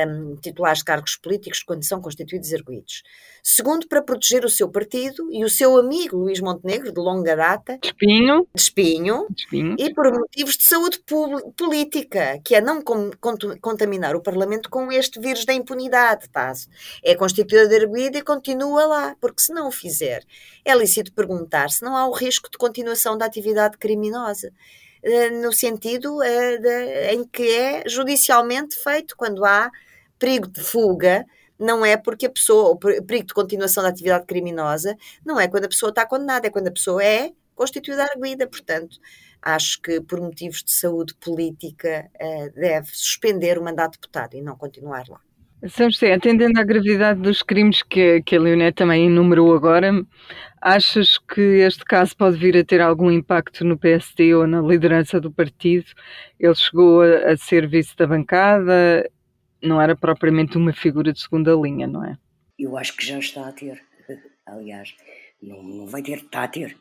um, 0.06 0.36
titulares 0.36 0.80
de 0.80 0.84
cargos 0.84 1.16
políticos 1.16 1.62
quando 1.62 1.84
são 1.84 2.00
constituídos 2.00 2.52
erguidos. 2.52 3.02
Segundo, 3.42 3.88
para 3.88 4.02
proteger 4.02 4.44
o 4.44 4.48
seu 4.48 4.68
partido 4.68 5.28
e 5.32 5.44
o 5.44 5.48
seu 5.48 5.76
amigo 5.76 6.16
Luís 6.16 6.40
Montenegro, 6.40 6.92
de 6.92 7.00
longa 7.00 7.34
data. 7.34 7.76
De 7.78 7.88
espinho. 7.88 8.46
De 8.54 8.60
espinho. 8.60 9.26
De 9.30 9.42
espinho. 9.42 9.76
E 9.78 9.92
por 9.92 10.12
motivos 10.12 10.56
de 10.56 10.62
saúde 10.62 11.02
política, 11.56 12.38
que 12.44 12.54
é 12.54 12.60
não 12.60 12.80
com, 12.80 13.10
contaminar 13.60 14.14
o 14.14 14.22
Parlamento 14.22 14.70
com 14.70 14.92
este 14.92 15.18
vírus 15.18 15.44
da 15.44 15.52
impunidade. 15.52 16.28
Tá? 16.28 16.52
É 17.02 17.16
constituído 17.16 17.72
erguido 17.72 18.18
e 18.18 18.22
continua 18.22 18.86
lá, 18.86 19.16
porque 19.20 19.42
se 19.42 19.52
não 19.52 19.68
o 19.68 19.72
fizer, 19.72 20.22
é 20.64 20.74
lícito 20.76 21.12
perguntar 21.12 21.70
se 21.70 21.82
não 21.82 21.96
há 21.96 22.06
o 22.06 22.12
risco 22.12 22.48
de 22.48 22.58
continuação 22.92 23.16
da 23.16 23.26
atividade 23.26 23.78
criminosa 23.78 24.52
eh, 25.02 25.30
no 25.30 25.52
sentido 25.52 26.22
eh, 26.22 27.12
em 27.14 27.24
que 27.24 27.50
é 27.50 27.88
judicialmente 27.88 28.76
feito 28.76 29.16
quando 29.16 29.44
há 29.44 29.70
perigo 30.18 30.46
de 30.48 30.62
fuga, 30.62 31.24
não 31.58 31.84
é 31.84 31.96
porque 31.96 32.26
a 32.26 32.30
pessoa, 32.30 32.70
o 32.70 32.78
perigo 32.78 33.26
de 33.26 33.34
continuação 33.34 33.82
da 33.82 33.88
atividade 33.88 34.26
criminosa, 34.26 34.96
não 35.24 35.40
é 35.40 35.48
quando 35.48 35.64
a 35.64 35.68
pessoa 35.68 35.90
está 35.90 36.06
condenada, 36.06 36.46
é 36.46 36.50
quando 36.50 36.68
a 36.68 36.72
pessoa 36.72 37.02
é 37.02 37.32
constituída 37.54 38.04
arguida. 38.04 38.46
Portanto, 38.46 38.98
acho 39.40 39.80
que 39.80 40.00
por 40.00 40.20
motivos 40.20 40.62
de 40.62 40.72
saúde 40.72 41.14
política 41.14 42.08
eh, 42.18 42.50
deve 42.50 42.88
suspender 42.92 43.58
o 43.58 43.64
mandato 43.64 43.92
de 43.92 43.98
deputado 44.00 44.34
e 44.36 44.42
não 44.42 44.56
continuar 44.56 45.08
lá. 45.08 45.20
São 45.68 45.88
José, 45.88 46.12
atendendo 46.12 46.58
à 46.58 46.64
gravidade 46.64 47.20
dos 47.20 47.40
crimes 47.40 47.82
que, 47.82 48.20
que 48.22 48.34
a 48.34 48.40
Leonete 48.40 48.76
também 48.76 49.06
enumerou 49.06 49.54
agora, 49.54 49.92
achas 50.60 51.18
que 51.18 51.40
este 51.40 51.84
caso 51.84 52.16
pode 52.16 52.36
vir 52.36 52.56
a 52.56 52.64
ter 52.64 52.80
algum 52.80 53.10
impacto 53.10 53.64
no 53.64 53.78
PSD 53.78 54.34
ou 54.34 54.46
na 54.46 54.60
liderança 54.60 55.20
do 55.20 55.32
partido? 55.32 55.86
Ele 56.38 56.54
chegou 56.54 57.02
a, 57.02 57.32
a 57.32 57.36
ser 57.36 57.68
vice 57.68 57.96
da 57.96 58.08
bancada, 58.08 59.08
não 59.62 59.80
era 59.80 59.94
propriamente 59.94 60.56
uma 60.56 60.72
figura 60.72 61.12
de 61.12 61.20
segunda 61.20 61.52
linha, 61.54 61.86
não 61.86 62.04
é? 62.04 62.18
Eu 62.58 62.76
acho 62.76 62.96
que 62.96 63.06
já 63.06 63.18
está 63.20 63.48
a 63.48 63.52
ter. 63.52 63.80
Aliás, 64.46 64.94
não, 65.40 65.62
não 65.62 65.86
vai 65.86 66.02
ter, 66.02 66.18
está 66.18 66.42
a 66.42 66.48
ter. 66.48 66.76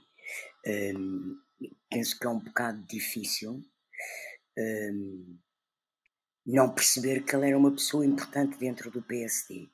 Penso 1.90 2.18
que 2.20 2.26
é 2.26 2.30
um 2.30 2.40
bocado 2.40 2.84
difícil. 2.88 3.62
Não 6.46 6.74
perceber 6.74 7.24
que 7.24 7.36
ele 7.36 7.48
era 7.48 7.58
uma 7.58 7.72
pessoa 7.72 8.06
importante 8.06 8.58
dentro 8.58 8.90
do 8.90 9.02
PSD, 9.02 9.70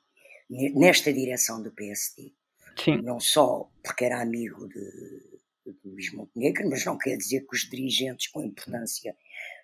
nesta 0.48 1.12
direção 1.12 1.62
do 1.62 1.70
PSD. 1.70 2.32
Sim. 2.76 3.02
Não 3.02 3.18
só 3.18 3.70
porque 3.82 4.04
era 4.04 4.22
amigo 4.22 4.68
de, 4.68 5.40
de 5.66 5.78
Luís 5.84 6.12
Montenegro, 6.12 6.68
mas 6.68 6.84
não 6.84 6.96
quer 6.96 7.16
dizer 7.16 7.46
que 7.46 7.56
os 7.56 7.68
dirigentes 7.68 8.28
com 8.28 8.42
importância 8.42 9.16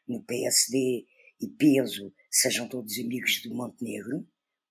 no 0.08 0.22
PSD 0.22 1.06
e 1.40 1.48
peso 1.48 2.12
sejam 2.30 2.68
todos 2.68 2.98
amigos 2.98 3.42
de 3.42 3.48
Montenegro, 3.50 4.26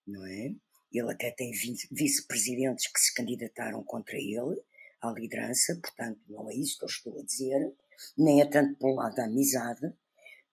não 0.05 0.25
é? 0.25 0.53
Ele 0.91 1.11
até 1.11 1.31
tem 1.31 1.51
vice-presidentes 1.91 2.87
que 2.87 2.99
se 2.99 3.13
candidataram 3.13 3.83
contra 3.83 4.15
ele, 4.15 4.61
à 5.01 5.11
liderança, 5.11 5.75
portanto, 5.81 6.19
não 6.29 6.49
é 6.49 6.55
isso 6.55 6.77
que 6.77 6.85
eu 6.85 6.89
estou 6.89 7.19
a 7.19 7.23
dizer, 7.23 7.73
nem 8.17 8.41
é 8.41 8.45
tanto 8.45 8.77
para 8.77 8.89
o 8.89 8.95
lado 8.95 9.15
da 9.15 9.25
amizade, 9.25 9.91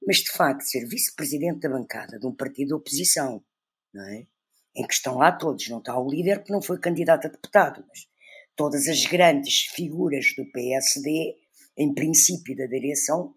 mas 0.06 0.18
de 0.18 0.30
facto 0.30 0.62
ser 0.62 0.86
vice-presidente 0.86 1.60
da 1.60 1.68
bancada 1.68 2.18
de 2.18 2.26
um 2.26 2.34
partido 2.34 2.68
de 2.68 2.74
oposição, 2.74 3.44
não 3.92 4.04
é? 4.04 4.26
em 4.74 4.86
que 4.86 4.94
estão 4.94 5.16
lá 5.16 5.32
todos, 5.32 5.68
não 5.68 5.78
está 5.78 5.98
o 5.98 6.08
líder 6.08 6.44
que 6.44 6.52
não 6.52 6.62
foi 6.62 6.78
candidato 6.78 7.26
a 7.26 7.30
deputado, 7.30 7.84
mas 7.88 8.06
todas 8.54 8.86
as 8.88 9.04
grandes 9.06 9.66
figuras 9.74 10.34
do 10.36 10.44
PSD, 10.52 11.36
em 11.76 11.92
princípio 11.92 12.56
da 12.56 12.66
direção, 12.66 13.34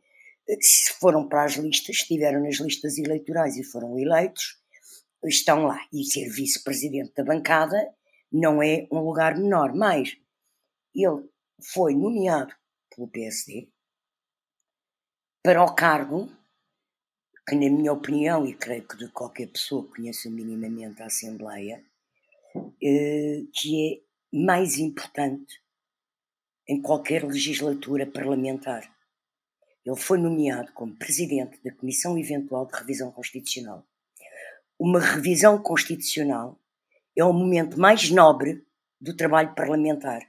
eh, 0.48 0.58
se 0.62 0.92
foram 1.00 1.28
para 1.28 1.46
as 1.46 1.54
listas, 1.54 1.98
estiveram 1.98 2.44
nas 2.44 2.58
listas 2.58 2.98
eleitorais 2.98 3.58
e 3.58 3.64
foram 3.64 3.98
eleitos, 3.98 4.62
estão 5.26 5.66
lá. 5.66 5.80
E 5.92 6.04
ser 6.04 6.30
vice-presidente 6.30 7.14
da 7.16 7.24
bancada 7.24 7.94
não 8.32 8.62
é 8.62 8.88
um 8.92 9.00
lugar 9.00 9.38
menor. 9.38 9.74
Mas 9.74 10.18
ele 10.94 11.30
foi 11.74 11.96
nomeado 11.96 12.54
pelo 12.94 13.08
PSD 13.08 13.70
para 15.42 15.64
o 15.64 15.74
cargo 15.74 16.30
que, 17.48 17.56
na 17.56 17.70
minha 17.70 17.92
opinião, 17.92 18.46
e 18.46 18.54
creio 18.54 18.88
que 18.88 18.98
de 18.98 19.10
qualquer 19.10 19.48
pessoa 19.48 19.84
que 19.84 19.96
conheça 19.96 20.30
minimamente 20.30 21.02
a 21.02 21.08
Assembleia, 21.08 21.84
eh, 22.82 23.44
que 23.54 23.94
é 23.94 24.38
mais 24.38 24.78
importante 24.78 25.62
em 26.68 26.82
qualquer 26.82 27.24
legislatura 27.24 28.06
parlamentar. 28.06 28.90
Ele 29.86 29.96
foi 29.98 30.18
nomeado 30.18 30.72
como 30.74 30.96
presidente 30.96 31.62
da 31.64 31.74
Comissão 31.74 32.18
Eventual 32.18 32.66
de 32.66 32.78
Revisão 32.78 33.12
Constitucional. 33.12 33.86
Uma 34.80 35.00
revisão 35.00 35.62
constitucional 35.62 36.60
é 37.16 37.24
o 37.24 37.34
momento 37.34 37.80
mais 37.80 38.10
nobre 38.10 38.66
do 39.00 39.16
trabalho 39.16 39.54
parlamentar, 39.54 40.22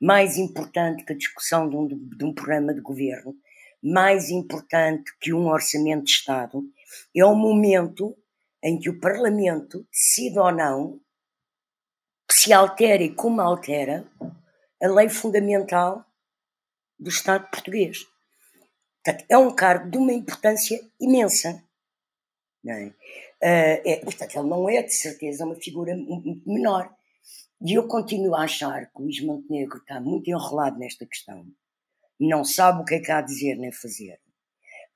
mais 0.00 0.38
importante 0.38 1.04
que 1.04 1.12
a 1.12 1.16
discussão 1.16 1.68
de 1.68 1.76
um, 1.76 1.86
de 1.86 2.24
um 2.24 2.32
programa 2.32 2.74
de 2.74 2.80
governo, 2.80 3.36
mais 3.82 4.30
importante 4.30 5.10
que 5.20 5.32
um 5.32 5.48
orçamento 5.48 6.04
de 6.04 6.10
Estado, 6.10 6.62
é 7.14 7.24
o 7.24 7.34
momento 7.34 8.16
em 8.62 8.78
que 8.78 8.90
o 8.90 9.00
Parlamento 9.00 9.86
decide 9.90 10.38
ou 10.38 10.52
não 10.52 11.00
se 12.30 12.52
altera 12.52 13.02
e 13.02 13.14
como 13.14 13.40
altera 13.40 14.06
a 14.82 14.88
lei 14.88 15.08
fundamental 15.08 16.04
do 16.98 17.08
Estado 17.08 17.50
português. 17.50 18.06
Portanto, 19.02 19.24
é 19.28 19.38
um 19.38 19.54
cargo 19.54 19.90
de 19.90 19.98
uma 19.98 20.12
importância 20.12 20.78
imensa. 21.00 21.62
Não 22.62 22.74
é? 22.74 22.86
Uh, 22.86 23.88
é, 23.88 23.96
portanto, 24.04 24.36
ele 24.36 24.48
não 24.48 24.68
é, 24.68 24.82
de 24.82 24.92
certeza, 24.92 25.46
uma 25.46 25.56
figura 25.56 25.96
muito 25.96 26.46
menor. 26.46 26.94
E 27.62 27.74
eu 27.74 27.88
continuo 27.88 28.34
a 28.34 28.44
achar 28.44 28.86
que 28.86 29.00
o 29.00 29.02
Luís 29.02 29.20
Montenegro 29.22 29.78
está 29.78 30.00
muito 30.00 30.28
enrolado 30.28 30.78
nesta 30.78 31.06
questão 31.06 31.46
não 32.20 32.44
sabe 32.44 32.82
o 32.82 32.84
que 32.84 32.96
é 32.96 33.00
que 33.00 33.10
há 33.10 33.18
a 33.18 33.22
dizer 33.22 33.56
nem 33.56 33.72
fazer. 33.72 34.20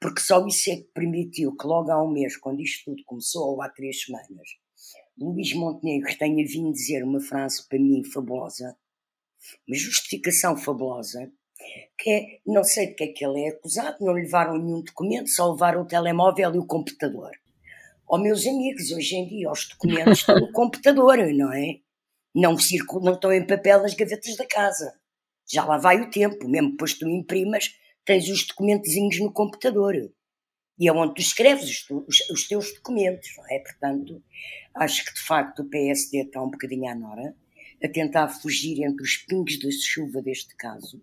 Porque 0.00 0.20
só 0.20 0.46
isso 0.46 0.70
é 0.70 0.76
que 0.76 0.90
permitiu 0.94 1.56
que 1.56 1.66
logo 1.66 1.90
há 1.90 2.02
um 2.02 2.12
mês, 2.12 2.36
quando 2.36 2.60
isto 2.60 2.84
tudo 2.84 3.02
começou, 3.06 3.52
ou 3.52 3.62
há 3.62 3.70
três 3.70 4.02
semanas, 4.02 4.48
Luís 5.18 5.54
Montenegro 5.54 6.16
tenha 6.18 6.44
vindo 6.46 6.72
dizer 6.72 7.02
uma 7.02 7.20
frase 7.20 7.66
para 7.68 7.78
mim 7.78 8.04
fabulosa, 8.04 8.76
uma 9.66 9.76
justificação 9.76 10.56
fabulosa, 10.56 11.32
que 11.96 12.10
é, 12.10 12.40
não 12.46 12.64
sei 12.64 12.88
de 12.88 12.94
que 12.94 13.04
é 13.04 13.08
que 13.08 13.24
ele 13.24 13.44
é 13.44 13.48
acusado, 13.48 14.04
não 14.04 14.12
levaram 14.12 14.58
nenhum 14.58 14.82
documento, 14.82 15.30
só 15.30 15.52
levaram 15.52 15.82
o 15.82 15.86
telemóvel 15.86 16.54
e 16.54 16.58
o 16.58 16.66
computador. 16.66 17.30
Ó 18.06 18.16
oh, 18.16 18.18
meus 18.18 18.46
amigos, 18.46 18.90
hoje 18.90 19.16
em 19.16 19.26
dia 19.26 19.50
os 19.50 19.68
documentos 19.68 20.18
estão 20.18 20.38
no 20.38 20.50
computador, 20.52 21.16
não 21.32 21.52
é? 21.52 21.78
Não, 22.34 22.58
circulam, 22.58 23.04
não 23.04 23.14
estão 23.14 23.32
em 23.32 23.46
papel 23.46 23.80
nas 23.80 23.94
gavetas 23.94 24.36
da 24.36 24.46
casa. 24.46 24.92
Já 25.46 25.64
lá 25.64 25.78
vai 25.78 26.00
o 26.00 26.10
tempo, 26.10 26.48
mesmo 26.48 26.70
depois 26.70 26.94
tu 26.94 27.08
imprimas, 27.08 27.74
tens 28.04 28.28
os 28.28 28.46
documentozinhos 28.46 29.18
no 29.20 29.32
computador. 29.32 29.94
E 30.78 30.88
é 30.88 30.92
onde 30.92 31.14
tu 31.14 31.20
escreves 31.20 31.88
os, 31.88 31.90
os, 31.90 32.30
os, 32.30 32.48
teus 32.48 32.74
documentos, 32.74 33.28
não 33.36 33.44
é? 33.48 33.58
Portanto, 33.60 34.22
acho 34.74 35.04
que 35.04 35.14
de 35.14 35.20
facto 35.20 35.60
o 35.60 35.68
PSD 35.68 36.22
está 36.22 36.42
um 36.42 36.50
bocadinho 36.50 36.90
à 36.90 36.94
nora, 36.94 37.34
a 37.82 37.88
tentar 37.88 38.28
fugir 38.28 38.82
entre 38.82 39.02
os 39.02 39.16
pingos 39.18 39.58
da 39.58 39.70
chuva 39.70 40.20
deste 40.20 40.54
caso. 40.56 41.00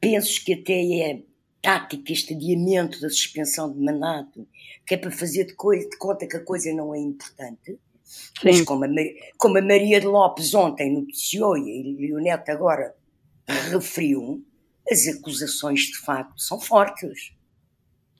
Penso 0.00 0.44
que 0.44 0.52
até 0.52 1.00
é 1.00 1.22
tática 1.62 2.12
este 2.12 2.34
adiamento 2.34 3.00
da 3.00 3.08
suspensão 3.08 3.72
de 3.72 3.80
mandato, 3.80 4.46
que 4.86 4.94
é 4.94 4.98
para 4.98 5.10
fazer 5.10 5.44
de, 5.44 5.54
coisa, 5.54 5.88
de 5.88 5.96
conta 5.96 6.26
que 6.26 6.36
a 6.36 6.44
coisa 6.44 6.70
não 6.74 6.94
é 6.94 6.98
importante. 6.98 7.78
Sim. 8.04 8.44
Mas 8.44 8.60
como 8.62 8.84
a, 8.84 8.88
como 9.38 9.56
a 9.56 9.62
Maria 9.62 9.98
de 9.98 10.06
Lopes 10.06 10.52
ontem 10.52 10.92
noticiou 10.92 11.56
e, 11.56 11.96
e 11.98 12.12
o 12.12 12.18
Neto 12.18 12.50
agora 12.50 12.94
referiu, 13.46 14.44
as 14.90 15.06
acusações 15.06 15.80
de 15.80 15.98
facto 15.98 16.38
são 16.38 16.60
fortes. 16.60 17.32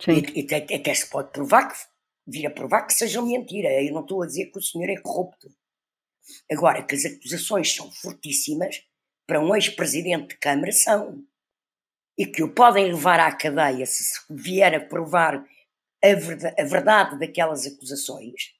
Sim. 0.00 0.22
E, 0.34 0.40
e 0.40 0.54
até, 0.54 0.74
até, 0.74 0.94
se 0.94 1.08
pode 1.08 1.30
provar 1.30 1.68
que, 1.68 1.78
vir 2.26 2.46
a 2.46 2.50
provar 2.50 2.86
que 2.86 2.94
sejam 2.94 3.26
mentira. 3.26 3.68
Eu 3.82 3.92
não 3.92 4.02
estou 4.02 4.22
a 4.22 4.26
dizer 4.26 4.46
que 4.46 4.58
o 4.58 4.62
senhor 4.62 4.88
é 4.88 4.96
corrupto. 4.96 5.48
Agora, 6.50 6.82
que 6.82 6.94
as 6.94 7.04
acusações 7.04 7.74
são 7.74 7.90
fortíssimas, 7.92 8.82
para 9.26 9.40
um 9.40 9.54
ex-presidente 9.54 10.28
de 10.28 10.38
Câmara 10.38 10.72
são. 10.72 11.22
E 12.16 12.26
que 12.26 12.42
o 12.42 12.54
podem 12.54 12.86
levar 12.86 13.20
à 13.20 13.34
cadeia 13.34 13.84
se 13.86 14.20
vier 14.30 14.74
a 14.74 14.80
provar 14.80 15.44
a 16.02 16.14
verdade, 16.14 16.60
a 16.60 16.64
verdade 16.64 17.18
daquelas 17.18 17.66
acusações. 17.66 18.54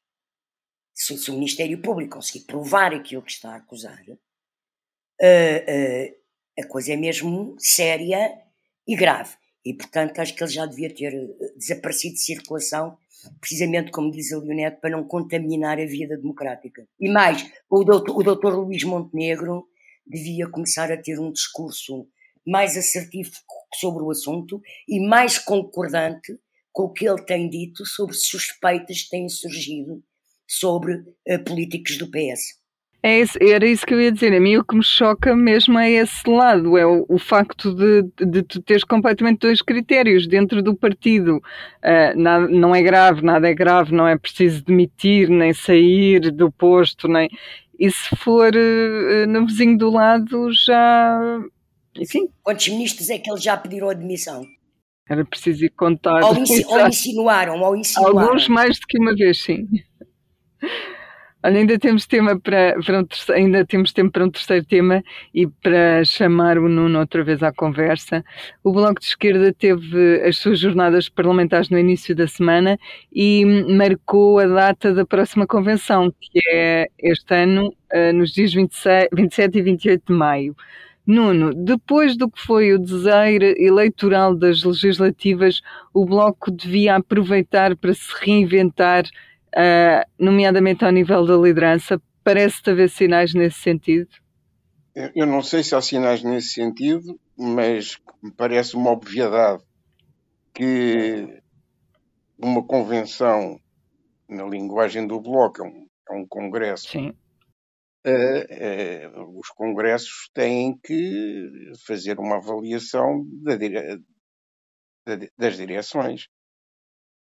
Se, 0.94 1.16
se, 1.18 1.30
o 1.30 1.34
Ministério 1.34 1.80
Público 1.80 2.16
conseguir 2.16 2.46
provar 2.46 2.94
aquilo 2.94 3.22
que 3.22 3.32
está 3.32 3.52
a 3.52 3.56
acusar, 3.56 4.02
uh, 4.08 4.14
uh, 4.14 6.23
a 6.58 6.66
coisa 6.66 6.92
é 6.92 6.96
mesmo 6.96 7.56
séria 7.58 8.32
e 8.86 8.96
grave. 8.96 9.34
E, 9.64 9.72
portanto, 9.72 10.20
acho 10.20 10.34
que 10.34 10.42
ele 10.44 10.52
já 10.52 10.66
devia 10.66 10.94
ter 10.94 11.14
eh, 11.14 11.52
desaparecido 11.56 12.14
de 12.14 12.20
circulação, 12.20 12.98
precisamente 13.40 13.90
como 13.90 14.10
diz 14.10 14.32
a 14.32 14.38
Leonete, 14.38 14.80
para 14.80 14.90
não 14.90 15.04
contaminar 15.04 15.80
a 15.80 15.86
vida 15.86 16.16
democrática. 16.16 16.86
E 17.00 17.08
mais, 17.08 17.50
o 17.70 17.82
doutor, 17.82 18.18
o 18.18 18.22
doutor 18.22 18.54
Luís 18.54 18.84
Montenegro 18.84 19.66
devia 20.06 20.48
começar 20.48 20.92
a 20.92 21.00
ter 21.00 21.18
um 21.18 21.32
discurso 21.32 22.06
mais 22.46 22.76
assertivo 22.76 23.30
sobre 23.74 24.02
o 24.02 24.10
assunto 24.10 24.60
e 24.86 25.00
mais 25.00 25.38
concordante 25.38 26.38
com 26.70 26.84
o 26.84 26.92
que 26.92 27.08
ele 27.08 27.22
tem 27.24 27.48
dito 27.48 27.86
sobre 27.86 28.14
suspeitas 28.14 29.02
que 29.02 29.10
têm 29.10 29.28
surgido 29.28 30.02
sobre 30.46 30.96
uh, 30.96 31.44
políticos 31.44 31.96
do 31.96 32.10
PS. 32.10 32.58
É 33.04 33.20
isso, 33.20 33.36
era 33.38 33.66
isso 33.66 33.84
que 33.84 33.92
eu 33.92 34.00
ia 34.00 34.10
dizer. 34.10 34.34
A 34.34 34.40
mim 34.40 34.56
o 34.56 34.64
que 34.64 34.74
me 34.74 34.82
choca 34.82 35.36
mesmo 35.36 35.78
é 35.78 35.90
esse 35.90 36.26
lado, 36.26 36.78
é 36.78 36.86
o, 36.86 37.04
o 37.06 37.18
facto 37.18 37.74
de, 37.74 38.02
de 38.24 38.42
tu 38.42 38.62
teres 38.62 38.82
completamente 38.82 39.40
dois 39.40 39.60
critérios 39.60 40.26
dentro 40.26 40.62
do 40.62 40.74
partido. 40.74 41.36
Uh, 41.36 42.18
nada, 42.18 42.48
não 42.48 42.74
é 42.74 42.80
grave, 42.80 43.20
nada 43.20 43.46
é 43.46 43.52
grave, 43.52 43.94
não 43.94 44.08
é 44.08 44.16
preciso 44.16 44.64
demitir, 44.64 45.28
nem 45.28 45.52
sair 45.52 46.32
do 46.32 46.50
posto, 46.50 47.06
nem. 47.06 47.28
E 47.78 47.90
se 47.90 48.16
for 48.16 48.54
uh, 48.56 49.26
no 49.28 49.44
vizinho 49.44 49.76
do 49.76 49.90
lado, 49.90 50.50
já. 50.50 51.20
Enfim. 51.98 52.30
Quantos 52.42 52.66
ministros 52.68 53.10
é 53.10 53.18
que 53.18 53.30
eles 53.30 53.42
já 53.42 53.54
pediram 53.54 53.90
admissão? 53.90 54.46
Era 55.06 55.26
preciso 55.26 55.66
ir 55.66 55.72
contar. 55.76 56.24
Ou, 56.24 56.38
insi 56.38 56.64
ou 56.66 56.80
insinuaram, 56.88 57.60
ou 57.60 57.76
insinuaram. 57.76 58.18
Alguns 58.18 58.48
mais 58.48 58.78
do 58.78 58.86
que 58.86 58.98
uma 58.98 59.14
vez, 59.14 59.42
sim. 59.42 59.68
Olha, 61.46 61.58
ainda 61.58 61.78
temos 61.78 62.06
tema 62.06 62.40
para, 62.40 62.74
para 62.82 63.00
um 63.00 63.04
terceiro, 63.04 63.38
ainda 63.38 63.66
temos 63.66 63.92
tempo 63.92 64.10
para 64.12 64.24
um 64.24 64.30
terceiro 64.30 64.64
tema 64.64 65.04
e 65.34 65.46
para 65.46 66.02
chamar 66.02 66.56
o 66.56 66.70
Nuno 66.70 66.98
outra 66.98 67.22
vez 67.22 67.42
à 67.42 67.52
conversa. 67.52 68.24
O 68.62 68.72
Bloco 68.72 68.98
de 68.98 69.04
Esquerda 69.04 69.52
teve 69.52 70.22
as 70.26 70.38
suas 70.38 70.58
jornadas 70.58 71.10
parlamentares 71.10 71.68
no 71.68 71.78
início 71.78 72.16
da 72.16 72.26
semana 72.26 72.78
e 73.12 73.44
marcou 73.68 74.38
a 74.38 74.46
data 74.46 74.94
da 74.94 75.04
próxima 75.04 75.46
convenção, 75.46 76.10
que 76.18 76.40
é 76.50 76.86
este 76.98 77.34
ano, 77.34 77.74
eh, 77.92 78.10
nos 78.10 78.32
dias 78.32 78.54
26, 78.54 79.08
27 79.12 79.58
e 79.58 79.62
28 79.62 80.02
de 80.06 80.12
maio. 80.14 80.56
Nuno, 81.06 81.52
depois 81.52 82.16
do 82.16 82.30
que 82.30 82.40
foi 82.40 82.72
o 82.72 82.78
desaire 82.78 83.54
eleitoral 83.58 84.34
das 84.34 84.62
legislativas, 84.62 85.60
o 85.92 86.06
Bloco 86.06 86.50
devia 86.50 86.96
aproveitar 86.96 87.76
para 87.76 87.92
se 87.92 88.10
reinventar 88.22 89.04
uh, 89.56 90.04
nomeadamente 90.18 90.84
ao 90.84 90.90
nível 90.90 91.24
da 91.24 91.36
liderança. 91.36 92.00
Parece-te 92.22 92.70
haver 92.70 92.90
sinais 92.90 93.34
nesse 93.34 93.60
sentido? 93.60 94.08
Eu 95.14 95.26
não 95.26 95.42
sei 95.42 95.62
se 95.62 95.74
há 95.74 95.80
sinais 95.80 96.22
nesse 96.22 96.54
sentido, 96.54 97.18
mas 97.36 97.98
me 98.22 98.32
parece 98.32 98.76
uma 98.76 98.92
obviedade 98.92 99.62
que 100.54 101.42
uma 102.38 102.64
convenção, 102.64 103.58
na 104.28 104.44
linguagem 104.44 105.06
do 105.06 105.20
Bloco, 105.20 105.62
é 105.62 105.66
um, 105.66 105.86
é 106.10 106.14
um 106.14 106.26
congresso. 106.26 106.88
Sim. 106.88 107.12
Uh, 108.06 109.18
uh, 109.18 109.38
os 109.38 109.48
congressos 109.48 110.30
têm 110.32 110.78
que 110.78 111.72
fazer 111.86 112.18
uma 112.18 112.36
avaliação 112.36 113.26
da 113.42 113.56
dire... 113.56 114.00
das 115.36 115.56
direções. 115.56 116.28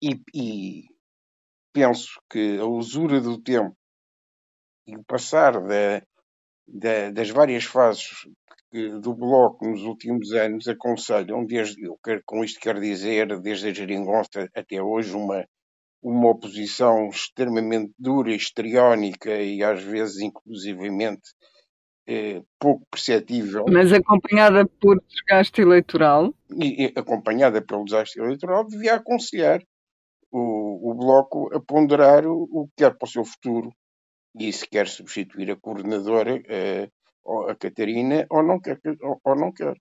E, 0.03 0.19
e, 0.33 0.83
penso 1.75 2.21
que 2.29 2.57
a 2.57 2.65
usura 2.65 3.19
do 3.19 3.37
tempo 3.37 3.75
e 4.87 4.95
o 4.95 5.03
passar 5.03 5.59
da, 5.59 6.01
da, 6.65 7.11
das 7.11 7.29
várias 7.29 7.65
fases 7.65 8.11
do 9.01 9.13
Bloco 9.13 9.67
nos 9.67 9.83
últimos 9.83 10.31
anos 10.31 10.67
aconselham, 10.69 11.45
desde, 11.45 11.83
eu 11.83 11.97
quero, 12.01 12.21
com 12.25 12.43
isto 12.43 12.59
quero 12.61 12.79
dizer, 12.79 13.39
desde 13.41 13.67
a 13.67 13.73
geringonça 13.73 14.49
até 14.55 14.81
hoje, 14.81 15.13
uma, 15.13 15.45
uma 16.01 16.29
oposição 16.29 17.09
extremamente 17.09 17.93
dura, 17.99 18.33
histriónica 18.33 19.35
e 19.35 19.61
às 19.61 19.83
vezes 19.83 20.21
inclusivamente 20.21 21.29
eh, 22.07 22.41
pouco 22.57 22.85
perceptível. 22.89 23.65
Mas 23.69 23.91
acompanhada 23.91 24.65
por 24.79 25.01
desgaste 25.09 25.61
eleitoral? 25.61 26.33
E, 26.51 26.85
e 26.85 26.93
acompanhada 26.95 27.61
pelo 27.61 27.83
desgaste 27.83 28.19
eleitoral, 28.19 28.65
devia 28.65 28.95
aconselhar 28.95 29.61
o, 30.37 30.91
o 30.91 30.93
Bloco 30.93 31.49
a 31.55 31.59
ponderar 31.61 32.25
o, 32.27 32.43
o 32.51 32.67
que 32.67 32.73
quer 32.83 32.97
para 32.97 33.05
o 33.05 33.09
seu 33.09 33.23
futuro 33.23 33.73
e 34.37 34.51
se 34.51 34.67
quer 34.67 34.87
substituir 34.87 35.49
a 35.49 35.55
coordenadora, 35.55 36.41
eh, 36.47 36.89
a 37.49 37.55
Catarina, 37.55 38.25
ou 38.29 38.43
não 38.43 38.59
quer. 38.59 38.79
Ou, 39.01 39.19
ou, 39.23 39.35
não 39.35 39.51
quer. 39.53 39.75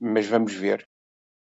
Mas 0.00 0.26
vamos 0.28 0.54
ver. 0.54 0.86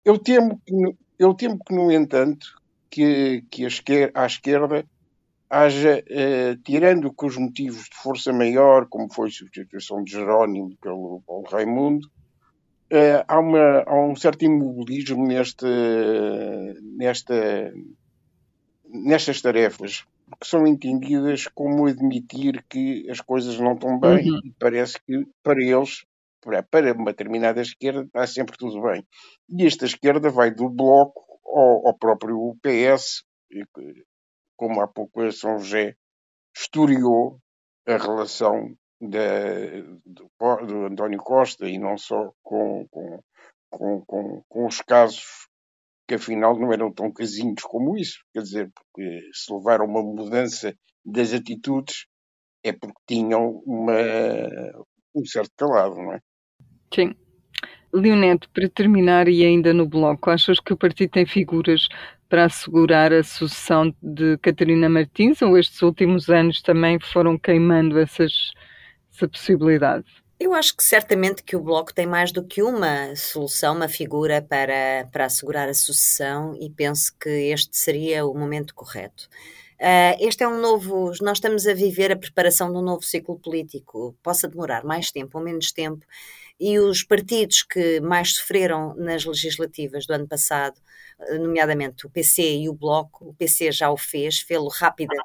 Eu 0.04 0.20
temo 0.20 0.62
que, 0.66 0.74
eu 1.18 1.34
temo 1.34 1.58
que 1.66 1.74
no 1.74 1.90
entanto, 1.92 2.46
que, 2.90 3.44
que 3.50 3.64
a 3.64 3.68
esquerda, 3.68 4.20
à 4.20 4.26
esquerda 4.26 4.86
haja, 5.50 6.04
eh, 6.10 6.58
tirando 6.64 7.14
que 7.14 7.26
os 7.26 7.38
motivos 7.38 7.86
de 7.86 7.96
força 7.96 8.34
maior, 8.34 8.88
como 8.88 9.12
foi 9.14 9.30
a 9.30 9.32
substituição 9.32 10.04
de 10.04 10.12
Jerónimo 10.12 10.76
pelo 10.82 11.22
Paulo 11.26 11.48
Raimundo, 11.50 12.10
eh, 12.90 13.24
há, 13.26 13.40
uma, 13.40 13.84
há 13.88 13.96
um 13.96 14.16
certo 14.16 14.44
imobilismo 14.44 15.26
neste, 15.26 15.66
nesta, 16.98 17.72
nestas 19.04 19.42
tarefas 19.42 20.06
que 20.40 20.48
são 20.48 20.66
entendidas 20.66 21.48
como 21.48 21.88
admitir 21.88 22.64
que 22.70 23.10
as 23.10 23.22
coisas 23.22 23.60
não 23.60 23.74
estão 23.74 24.00
bem 24.00 24.32
uhum. 24.32 24.42
e 24.44 24.52
parece 24.60 25.00
que 25.02 25.26
para 25.44 25.62
eles, 25.62 26.06
para, 26.42 26.64
para 26.64 26.94
uma 26.94 27.12
determinada 27.12 27.62
esquerda, 27.62 28.02
está 28.04 28.26
sempre 28.26 28.58
tudo 28.58 28.82
bem. 28.82 29.06
E 29.50 29.66
esta 29.66 29.86
esquerda 29.86 30.30
vai 30.30 30.52
do 30.52 30.70
Bloco 30.70 31.24
ao, 31.46 31.88
ao 31.88 31.94
próprio 31.98 32.58
PS, 32.62 33.24
como 34.58 34.82
há 34.82 34.88
pouco 34.88 35.22
a 35.22 35.32
São 35.32 35.60
José 35.60 35.96
historiou 36.56 37.40
a 37.88 37.98
relação 37.98 38.76
da, 39.00 39.82
do, 40.06 40.32
do, 40.66 40.86
António 40.86 41.20
Costa 41.20 41.68
e 41.68 41.78
não 41.78 41.98
só 41.98 42.32
com, 42.42 42.88
com, 42.90 43.22
com, 43.70 44.44
com, 44.48 44.66
os 44.66 44.82
casos 44.82 45.48
que 46.08 46.16
afinal 46.16 46.58
não 46.60 46.72
eram 46.72 46.92
tão 46.92 47.12
casinhos 47.12 47.62
como 47.64 47.98
isso. 47.98 48.20
Quer 48.34 48.42
dizer, 48.42 48.72
porque 48.74 49.22
se 49.34 49.54
levaram 49.54 49.86
uma 49.86 50.02
mudança 50.02 50.76
das 51.04 51.34
atitudes 51.34 52.08
é 52.64 52.72
porque 52.72 53.00
tinham 53.08 53.62
uma, 53.66 53.94
um 55.16 55.24
certo 55.26 55.52
calado, 55.56 55.96
não 55.96 56.14
é? 56.14 56.20
Sim. 56.94 57.16
Leoneto, 57.94 58.50
para 58.50 58.68
terminar 58.68 59.28
e 59.28 59.46
ainda 59.46 59.74
no 59.74 59.88
bloco, 59.88 60.30
achas 60.30 60.60
que 60.60 60.74
o 60.74 60.78
partido 60.78 61.12
tem 61.12 61.26
figuras 61.26 61.88
para 62.28 62.46
assegurar 62.46 63.14
a 63.14 63.24
sucessão 63.24 63.96
de 64.02 64.38
Catarina 64.40 64.90
Martins 64.90 65.42
ou 65.42 65.58
estes 65.58 65.82
últimos 65.82 66.28
anos 66.30 66.62
também 66.62 67.00
foram 67.00 67.38
queimando 67.38 67.98
essas, 68.00 68.52
essa 69.14 69.28
possibilidade? 69.28 70.06
Eu 70.38 70.54
acho 70.54 70.76
que 70.76 70.84
certamente 70.84 71.42
que 71.44 71.56
o 71.56 71.62
Bloco 71.62 71.94
tem 71.94 72.06
mais 72.06 72.32
do 72.32 72.44
que 72.44 72.62
uma 72.62 73.16
solução, 73.16 73.74
uma 73.74 73.88
figura 73.88 74.42
para, 74.42 75.08
para 75.12 75.26
assegurar 75.26 75.70
a 75.70 75.74
sucessão 75.74 76.54
e 76.60 76.70
penso 76.70 77.16
que 77.18 77.30
este 77.30 77.78
seria 77.78 78.26
o 78.26 78.34
momento 78.38 78.76
correto. 78.76 79.30
Uh, 79.80 80.16
este 80.20 80.44
é 80.44 80.48
um 80.48 80.60
novo. 80.60 81.12
Nós 81.22 81.38
estamos 81.38 81.66
a 81.66 81.74
viver 81.74 82.12
a 82.12 82.18
preparação 82.18 82.72
de 82.72 82.78
um 82.78 82.82
novo 82.82 83.04
ciclo 83.04 83.40
político. 83.40 84.16
Possa 84.22 84.48
demorar 84.48 84.84
mais 84.84 85.10
tempo 85.10 85.38
ou 85.38 85.44
menos 85.44 85.72
tempo. 85.72 86.06
E 86.60 86.80
os 86.80 87.04
partidos 87.04 87.64
que 87.64 88.00
mais 88.02 88.36
sofreram 88.36 88.94
nas 88.96 89.26
legislativas 89.26 90.06
do 90.06 90.14
ano 90.14 90.28
passado, 90.28 90.80
nomeadamente 91.40 92.06
o 92.06 92.10
PC 92.10 92.58
e 92.58 92.70
o 92.70 92.74
Bloco, 92.74 93.30
o 93.30 93.34
PC 93.34 93.72
já 93.72 93.90
o 93.90 93.98
fez, 93.98 94.40
fê-lo 94.40 94.70
rápida 94.70 95.16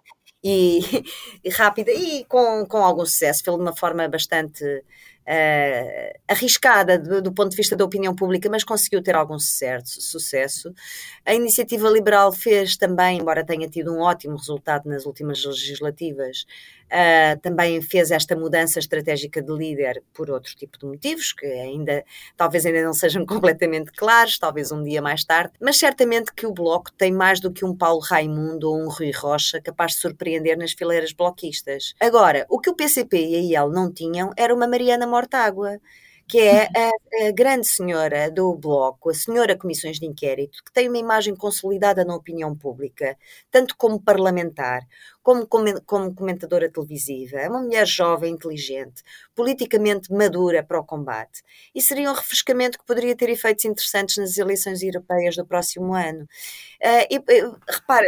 e, 0.42 0.80
e 1.44 1.50
rápida 1.50 1.90
e 1.92 2.24
com, 2.24 2.64
com 2.66 2.78
algum 2.78 3.04
sucesso, 3.04 3.44
fez 3.44 3.56
de 3.56 3.62
uma 3.62 3.76
forma 3.76 4.08
bastante 4.08 4.64
uh, 4.64 6.20
arriscada 6.28 6.98
do, 6.98 7.22
do, 7.22 7.32
ponto 7.32 7.50
de 7.50 7.56
vista 7.56 7.76
da 7.76 7.84
opinião 7.84 8.14
pública, 8.14 8.48
mas 8.50 8.64
conseguiu 8.64 9.02
ter 9.02 9.14
algum 9.14 9.38
sucesso, 9.38 10.00
sucesso. 10.00 10.74
A 11.24 11.34
iniciativa 11.34 11.88
liberal 11.88 12.32
fez 12.32 12.76
também, 12.76 13.18
embora 13.18 13.44
tenha 13.44 13.68
tido 13.68 13.94
um 13.94 14.00
ótimo 14.00 14.36
resultado 14.36 14.88
nas 14.88 15.06
últimas 15.06 15.44
legislativas, 15.44 16.44
uh, 16.90 17.40
também 17.40 17.80
fez 17.80 18.10
esta 18.10 18.36
mudança 18.36 18.78
estratégica 18.78 19.40
de 19.42 19.52
líder 19.52 20.02
por 20.12 20.30
outro 20.30 20.54
tipo 20.54 20.78
de 20.78 20.86
motivos, 20.86 21.32
que 21.32 21.46
ainda 21.46 22.04
talvez 22.36 22.66
ainda 22.66 22.82
não 22.82 22.92
sejam 22.92 23.24
completamente 23.26 23.92
claros, 23.92 24.38
talvez 24.38 24.72
um 24.72 24.82
dia 24.82 25.00
mais 25.00 25.24
tarde, 25.24 25.52
mas 25.60 25.78
certamente 25.78 26.32
que 26.34 26.46
o 26.46 26.52
Bloco 26.52 26.92
tem 26.92 27.12
mais 27.12 27.40
do 27.40 27.52
que 27.52 27.64
um 27.64 27.76
Paulo 27.76 28.00
Raimundo 28.00 28.70
ou 28.70 28.78
um 28.78 28.88
Rui 28.88 29.10
Rocha 29.10 29.60
capaz 29.60 29.92
de 29.92 29.98
surpreender 29.98 30.58
nas 30.58 30.72
fileiras 30.72 31.12
bloquistas. 31.12 31.94
Agora, 32.00 32.46
o 32.48 32.58
que 32.58 32.70
o 32.70 32.74
PCP 32.74 33.16
e 33.16 33.36
a 33.36 33.62
IEL 33.62 33.70
não 33.70 33.92
tinham 33.92 34.32
era 34.36 34.54
uma 34.54 34.66
Mariana 34.66 35.06
Mortágua 35.06 35.78
que 36.30 36.38
é 36.38 36.66
a, 36.66 37.26
a, 37.26 37.32
grande 37.32 37.66
senhora 37.66 38.30
do 38.30 38.54
Bloco, 38.54 39.10
a 39.10 39.14
senhora 39.14 39.58
Comissões 39.58 39.98
de 39.98 40.06
Inquérito, 40.06 40.62
que 40.64 40.72
tem 40.72 40.88
uma 40.88 40.96
imagem 40.96 41.34
consolidada 41.34 42.04
na 42.04 42.14
opinião 42.14 42.54
pública, 42.56 43.18
tanto 43.50 43.76
como 43.76 44.00
parlamentar, 44.00 44.86
como, 45.24 45.44
como, 45.44 45.82
como 45.82 46.14
comentadora 46.14 46.70
televisiva. 46.70 47.38
É 47.38 47.48
uma 47.48 47.60
mulher 47.60 47.84
jovem, 47.84 48.32
inteligente, 48.32 49.02
politicamente 49.34 50.12
madura 50.12 50.62
para 50.62 50.78
o 50.78 50.84
combate. 50.84 51.42
E 51.74 51.82
seria 51.82 52.08
um 52.08 52.14
refrescamento 52.14 52.78
que 52.78 52.86
poderia 52.86 53.16
ter 53.16 53.28
efeitos 53.28 53.64
interessantes 53.64 54.16
nas 54.16 54.38
eleições 54.38 54.84
europeias 54.84 55.34
do 55.34 55.44
próximo 55.44 55.94
ano. 55.94 56.22
Uh, 56.80 57.06
e, 57.10 57.22
repara, 57.68 58.06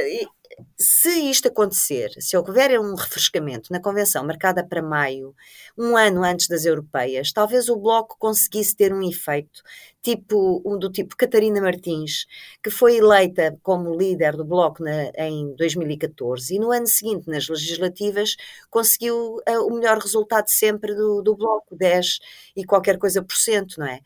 se 0.79 1.31
isto 1.31 1.49
acontecer, 1.49 2.11
se 2.19 2.37
houver 2.37 2.79
um 2.81 2.95
refrescamento 2.95 3.73
na 3.73 3.81
convenção 3.81 4.25
marcada 4.25 4.65
para 4.67 4.83
maio, 4.83 5.35
um 5.77 5.97
ano 5.97 6.23
antes 6.23 6.49
das 6.49 6.65
europeias, 6.65 7.33
talvez 7.33 7.69
o 7.69 7.77
Bloco 7.77 8.17
conseguisse 8.19 8.77
ter 8.77 8.93
um 8.93 9.03
efeito 9.03 9.63
tipo 10.03 10.61
um 10.67 10.79
do 10.79 10.91
tipo 10.91 11.17
Catarina 11.17 11.61
Martins, 11.61 12.27
que 12.63 12.71
foi 12.71 12.97
eleita 12.97 13.57
como 13.63 13.97
líder 13.97 14.37
do 14.37 14.45
Bloco 14.45 14.83
na, 14.83 15.11
em 15.17 15.55
2014 15.55 16.55
e 16.55 16.59
no 16.59 16.73
ano 16.73 16.87
seguinte, 16.87 17.29
nas 17.29 17.49
legislativas, 17.49 18.37
conseguiu 18.69 19.37
uh, 19.49 19.67
o 19.67 19.75
melhor 19.75 19.99
resultado 19.99 20.49
sempre 20.49 20.95
do, 20.95 21.23
do 21.23 21.37
Bloco, 21.37 21.77
10 21.77 22.19
e 22.57 22.65
qualquer 22.65 22.99
coisa 22.99 23.23
por 23.23 23.37
cento, 23.37 23.79
não 23.79 23.87
é? 23.87 24.01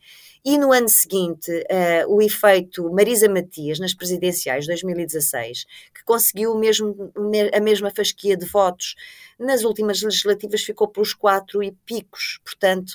E 0.47 0.57
no 0.57 0.71
ano 0.71 0.87
seguinte, 0.87 1.51
uh, 1.51 2.07
o 2.07 2.21
efeito 2.21 2.89
Marisa 2.89 3.27
Matias 3.27 3.81
nas 3.81 3.93
presidenciais 3.93 4.63
de 4.63 4.69
2016, 4.69 5.65
que 5.93 6.05
conseguiu 6.05 6.57
mesmo, 6.57 7.11
a 7.53 7.59
mesma 7.59 7.91
fasquia 7.91 8.37
de 8.37 8.45
votos, 8.45 8.95
nas 9.37 9.65
últimas 9.65 10.01
legislativas 10.01 10.61
ficou 10.63 10.87
pelos 10.87 11.13
quatro 11.13 11.61
e 11.61 11.73
picos. 11.85 12.39
Portanto, 12.45 12.93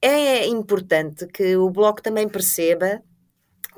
é 0.00 0.46
importante 0.46 1.26
que 1.26 1.56
o 1.56 1.68
Bloco 1.70 2.00
também 2.00 2.28
perceba 2.28 3.02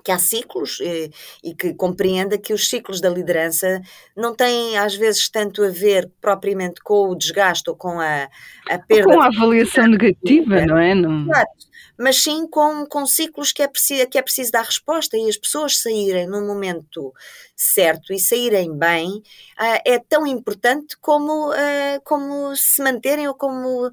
que 0.04 0.12
há 0.12 0.18
ciclos 0.18 0.78
e, 0.78 0.84
eh, 0.84 1.10
e, 1.42 1.54
que 1.54 1.72
compreenda 1.72 2.36
que 2.36 2.52
os 2.52 2.68
ciclos 2.68 3.00
da 3.00 3.08
liderança 3.08 3.80
não 4.14 4.34
têm 4.34 4.76
às 4.76 4.94
vezes 4.94 5.30
tanto 5.30 5.64
a 5.64 5.70
ver 5.70 6.10
propriamente 6.20 6.82
com 6.82 7.08
o 7.08 7.16
desgaste 7.16 7.70
ou 7.70 7.74
com 7.74 7.98
a, 8.00 8.28
a 8.68 8.78
perda. 8.78 9.14
Com 9.14 9.20
a 9.20 9.28
avaliação 9.28 9.86
negativa, 9.86 10.66
não 10.66 10.76
é? 10.76 10.94
Não... 10.94 11.22
Exato 11.22 11.67
mas 11.98 12.22
sim 12.22 12.46
com, 12.46 12.86
com 12.86 13.04
ciclos 13.04 13.52
que 13.52 13.62
é, 13.62 13.66
preciso, 13.66 14.06
que 14.06 14.18
é 14.18 14.22
preciso 14.22 14.52
dar 14.52 14.64
resposta 14.64 15.16
e 15.16 15.28
as 15.28 15.36
pessoas 15.36 15.78
saírem 15.80 16.28
no 16.28 16.46
momento 16.46 17.12
certo 17.58 18.12
e 18.12 18.20
saírem 18.20 18.72
bem 18.72 19.08
uh, 19.16 19.82
é 19.84 19.98
tão 19.98 20.24
importante 20.24 20.96
como, 20.98 21.50
uh, 21.50 22.00
como 22.04 22.54
se 22.54 22.80
manterem 22.80 23.26
ou 23.26 23.34
como 23.34 23.88
uh, 23.88 23.92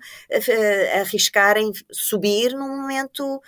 arriscarem 1.01 1.71
subir 1.91 2.53
no 2.53 2.67
momento 2.67 3.41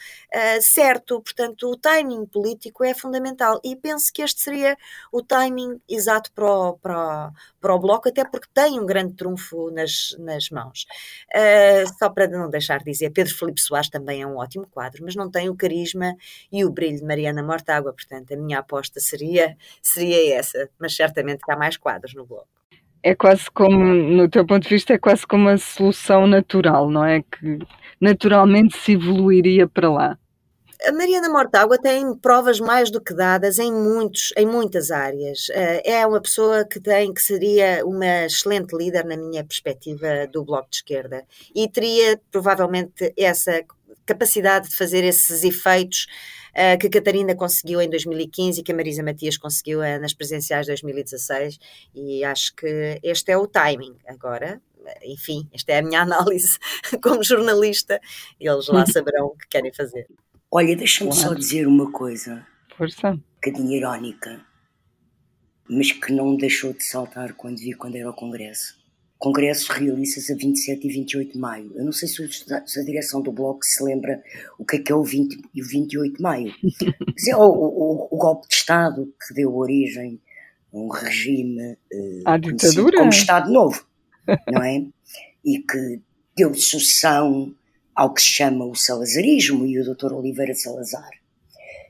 certo. 0.62 1.22
Portanto, 1.22 1.70
o 1.70 1.78
timing 1.78 2.26
político 2.26 2.84
é 2.84 2.94
fundamental 2.94 3.60
e 3.64 3.76
penso 3.76 4.12
que 4.12 4.22
este 4.22 4.42
seria 4.42 4.78
o 5.12 5.22
timing 5.22 5.80
exato 5.88 6.32
para 6.32 6.46
o, 6.46 6.78
para, 6.78 7.32
para 7.60 7.76
o 7.76 7.80
Bloco, 7.80 8.10
até 8.10 8.24
porque 8.26 8.48
tem 8.54 8.80
um 8.80 8.86
grande 8.86 9.14
trunfo 9.14 9.72
nas, 9.72 10.16
nas 10.20 10.50
mãos. 10.50 10.86
só 11.98 12.10
para 12.10 12.28
não 12.28 12.50
deixar 12.50 12.80
de 12.80 12.86
dizer, 12.86 13.10
Pedro 13.12 13.36
Felipe 13.36 13.62
Soares 13.62 13.90
também 13.90 14.22
é 14.22 14.28
um 14.28 14.38
ótimo 14.38 14.47
quadro, 14.72 15.04
mas 15.04 15.16
não 15.16 15.30
tem 15.30 15.50
o 15.50 15.56
carisma 15.56 16.16
e 16.52 16.64
o 16.64 16.72
brilho 16.72 16.98
de 16.98 17.06
Mariana 17.06 17.44
Mortágua, 17.44 17.94
portanto, 17.94 18.34
a 18.34 18.38
minha 18.38 18.60
aposta 18.60 19.00
seria, 19.00 19.56
seria 19.82 20.38
essa, 20.38 20.70
mas 20.80 20.96
certamente 20.96 21.44
que 21.44 21.52
há 21.52 21.58
mais 21.58 21.78
quadros 21.78 22.14
no 22.14 22.26
bloco. 22.26 22.48
É 23.04 23.16
quase 23.16 23.50
como, 23.52 23.94
no 23.94 24.30
teu 24.30 24.46
ponto 24.46 24.64
de 24.64 24.70
vista, 24.70 24.94
é 24.94 24.98
quase 24.98 25.26
como 25.26 25.44
uma 25.44 25.58
solução 25.58 26.28
natural, 26.28 26.90
não 26.90 27.06
é? 27.06 27.22
Que 27.22 27.60
naturalmente 28.02 28.78
se 28.78 28.94
evoluiria 28.94 29.68
para 29.68 29.90
lá. 29.90 30.18
A 30.86 30.92
Mariana 30.92 31.28
Mortágua 31.28 31.78
tem 31.80 32.16
provas 32.16 32.60
mais 32.60 32.92
do 32.92 33.02
que 33.02 33.14
dadas 33.14 33.58
em, 33.58 33.72
muitos, 33.72 34.32
em 34.38 34.46
muitas 34.46 34.92
áreas. 34.92 35.48
Eh, 35.50 35.92
é 35.92 36.06
uma 36.06 36.22
pessoa 36.22 36.64
que 36.66 36.80
tem 36.80 37.12
que 37.12 37.22
seria 37.22 37.84
uma 37.84 38.26
excelente 38.26 38.76
líder 38.76 39.04
na 39.04 39.18
minha 39.18 39.44
perspectiva 39.44 40.28
do 40.32 40.46
Bloco 40.46 40.70
de 40.70 40.78
Esquerda 40.78 41.26
e 41.56 41.68
teria 41.68 42.22
provavelmente 42.32 43.12
essa 43.18 43.64
capacidade 44.08 44.70
de 44.70 44.76
fazer 44.76 45.04
esses 45.04 45.44
efeitos 45.44 46.08
uh, 46.54 46.78
que 46.80 46.88
a 46.88 46.90
Catarina 46.90 47.36
conseguiu 47.36 47.82
em 47.82 47.90
2015 47.90 48.60
e 48.60 48.64
que 48.64 48.72
a 48.72 48.76
Marisa 48.76 49.04
Matias 49.04 49.38
conseguiu 49.38 49.80
uh, 49.80 50.00
nas 50.00 50.14
presenciais 50.14 50.66
de 50.66 50.72
2016 50.72 51.60
e 51.94 52.24
acho 52.24 52.56
que 52.56 53.00
este 53.04 53.32
é 53.32 53.38
o 53.38 53.46
timing 53.46 53.96
agora 54.08 54.62
enfim, 55.04 55.48
esta 55.54 55.74
é 55.74 55.80
a 55.80 55.82
minha 55.82 56.02
análise 56.04 56.58
como 57.02 57.24
jornalista, 57.24 58.00
eles 58.40 58.68
lá 58.68 58.86
saberão 58.88 59.28
o 59.28 59.38
que 59.38 59.48
querem 59.48 59.74
fazer. 59.74 60.08
Olha, 60.50 60.76
deixa-me 60.76 61.12
claro. 61.12 61.28
só 61.30 61.34
dizer 61.34 61.68
uma 61.68 61.92
coisa. 61.92 62.46
Força. 62.78 63.12
Um 63.12 63.22
bocadinho 63.36 63.74
irónica, 63.74 64.46
mas 65.70 65.92
que 65.92 66.14
não 66.14 66.32
me 66.32 66.38
deixou 66.38 66.74
de 66.74 66.84
saltar 66.84 67.34
quando 67.34 67.58
vi 67.58 67.74
quando 67.74 67.96
era 67.96 68.10
o 68.10 68.14
Congresso. 68.14 68.77
Congresso 69.18 69.72
realiza-se 69.72 70.32
a 70.32 70.36
27 70.36 70.88
e 70.88 70.92
28 70.92 71.34
de 71.34 71.40
maio. 71.40 71.72
Eu 71.76 71.86
não 71.86 71.92
sei 71.92 72.08
se 72.08 72.22
a 72.22 72.84
direção 72.84 73.22
do 73.22 73.32
Bloco 73.32 73.64
se 73.64 73.84
lembra 73.84 74.22
o 74.60 74.66
que 74.66 74.78
é 74.78 74.80
que 74.80 74.92
é 74.92 74.96
o 74.96 75.04
20 75.04 75.42
e 75.54 75.62
o 75.62 75.68
28 75.68 76.18
de 76.18 76.22
maio. 76.22 76.54
Mas 77.14 77.28
é 77.28 77.36
o, 77.36 77.42
o, 77.42 78.08
o, 78.12 78.18
golpe 78.18 78.48
de 78.48 78.54
Estado 78.54 79.12
que 79.28 79.34
deu 79.34 79.56
origem 79.56 80.22
a 80.72 80.78
um 80.78 80.88
regime 80.90 81.78
uh, 82.28 82.40
ditadura. 82.40 83.00
como 83.00 83.10
Estado 83.10 83.52
Novo 83.52 83.88
não 84.52 84.64
é? 84.64 84.86
E 85.46 85.60
que 85.60 86.02
deu 86.36 86.54
sucessão 86.54 87.54
ao 87.96 88.14
que 88.14 88.22
se 88.22 88.28
chama 88.28 88.66
o 88.66 88.76
salazarismo 88.76 89.66
e 89.66 89.80
o 89.80 89.96
Dr. 89.96 90.14
Oliveira 90.14 90.54
Salazar, 90.54 91.10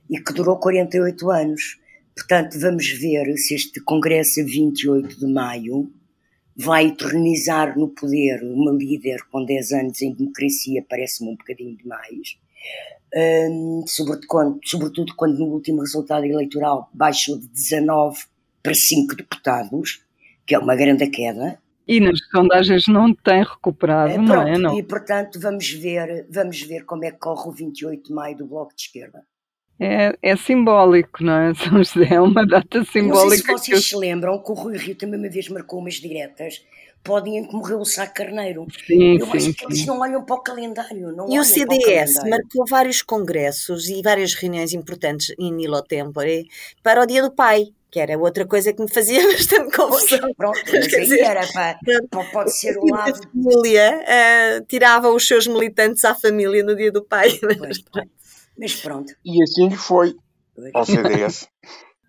e 0.09 0.19
que 0.19 0.33
durou 0.33 0.57
48 0.57 1.31
anos. 1.31 1.79
Portanto, 2.15 2.59
vamos 2.59 2.87
ver 2.89 3.35
se 3.37 3.55
este 3.55 3.81
Congresso, 3.81 4.41
a 4.41 4.43
28 4.43 5.19
de 5.19 5.27
maio, 5.31 5.91
vai 6.57 6.87
eternizar 6.87 7.77
no 7.77 7.87
poder 7.89 8.41
uma 8.43 8.71
líder 8.71 9.23
com 9.31 9.45
10 9.45 9.71
anos 9.73 10.01
em 10.01 10.11
democracia, 10.11 10.83
parece-me 10.89 11.29
um 11.29 11.35
bocadinho 11.35 11.77
demais. 11.77 12.37
Um, 13.15 13.83
sobretudo, 13.85 14.27
quando, 14.27 14.59
sobretudo 14.63 15.15
quando 15.15 15.37
no 15.37 15.45
último 15.45 15.81
resultado 15.81 16.25
eleitoral 16.25 16.89
baixou 16.91 17.37
de 17.37 17.47
19 17.47 18.25
para 18.63 18.73
5 18.73 19.15
deputados, 19.15 20.03
que 20.45 20.55
é 20.55 20.59
uma 20.59 20.75
grande 20.75 21.07
queda, 21.07 21.59
e 21.87 22.01
nas 22.01 22.19
sondagens 22.29 22.85
não 22.87 23.13
tem 23.13 23.41
recuperado, 23.41 24.11
é, 24.11 24.17
não 24.17 24.41
é? 24.41 24.57
Não. 24.57 24.77
E 24.77 24.83
portanto 24.83 25.39
vamos 25.39 25.69
ver, 25.71 26.27
vamos 26.29 26.61
ver 26.61 26.83
como 26.83 27.05
é 27.05 27.11
que 27.11 27.17
corre 27.17 27.47
o 27.47 27.51
28 27.51 28.07
de 28.07 28.13
maio 28.13 28.35
do 28.35 28.45
Bloco 28.45 28.75
de 28.75 28.81
Esquerda. 28.81 29.23
É, 29.79 30.17
é 30.21 30.35
simbólico, 30.35 31.23
não 31.23 31.33
é? 31.33 31.53
São 31.55 31.83
José 31.83 32.15
é 32.15 32.21
uma 32.21 32.45
data 32.45 32.83
simbólica. 32.83 33.23
Não 33.23 33.29
sei 33.29 33.37
se 33.37 33.71
vocês 33.71 33.89
se 33.89 33.95
lembram 33.95 34.41
que 34.41 34.51
o 34.51 34.55
Rui 34.55 34.77
Rio 34.77 34.95
também 34.95 35.19
uma 35.19 35.29
vez 35.29 35.49
marcou 35.49 35.79
umas 35.79 35.95
diretas 35.95 36.63
para 37.03 37.13
o 37.13 37.21
dia 37.21 37.39
em 37.39 37.47
que 37.47 37.53
morreu 37.53 37.79
o 37.79 37.85
Sá 37.85 38.07
Carneiro. 38.07 38.65
Sim, 38.85 39.17
Eu 39.19 39.25
sim, 39.27 39.37
acho 39.37 39.53
que 39.53 39.65
eles 39.65 39.85
não 39.85 39.99
olham 39.99 40.25
para 40.25 40.35
o 40.35 40.41
calendário. 40.41 41.11
Não 41.15 41.31
e 41.31 41.39
o 41.39 41.43
CDS 41.43 42.15
marcou 42.27 42.65
vários 42.69 43.01
congressos 43.01 43.87
e 43.87 44.01
várias 44.01 44.33
reuniões 44.33 44.73
importantes 44.73 45.33
em 45.39 45.51
Nilo 45.53 45.81
Tempore 45.83 46.47
para 46.83 47.01
o 47.01 47.05
Dia 47.05 47.21
do 47.21 47.31
Pai 47.31 47.67
que 47.89 48.01
era 48.01 48.17
outra 48.17 48.45
coisa 48.45 48.73
que 48.73 48.81
me 48.81 48.93
fazia 48.93 49.23
bastante 49.31 49.75
confusão. 49.75 50.33
Pronto, 50.35 50.59
mas 50.71 50.93
aí 50.93 51.01
dizer, 51.01 51.21
era 51.21 51.47
para, 51.47 51.79
pode 52.31 52.55
ser 52.55 52.77
o 52.77 52.85
lado. 52.85 53.17
A 53.17 53.29
família 53.31 54.01
uh, 54.03 54.65
tirava 54.65 55.09
os 55.09 55.25
seus 55.25 55.47
militantes 55.47 56.03
à 56.03 56.13
família 56.13 56.63
no 56.63 56.75
dia 56.75 56.91
do 56.91 57.03
pai. 57.03 57.39
Mas, 57.59 57.83
mas 58.57 58.75
pronto. 58.75 59.13
E 59.23 59.41
assim 59.43 59.69
foi 59.71 60.15
ao 60.73 60.85
CDS. 60.85 61.47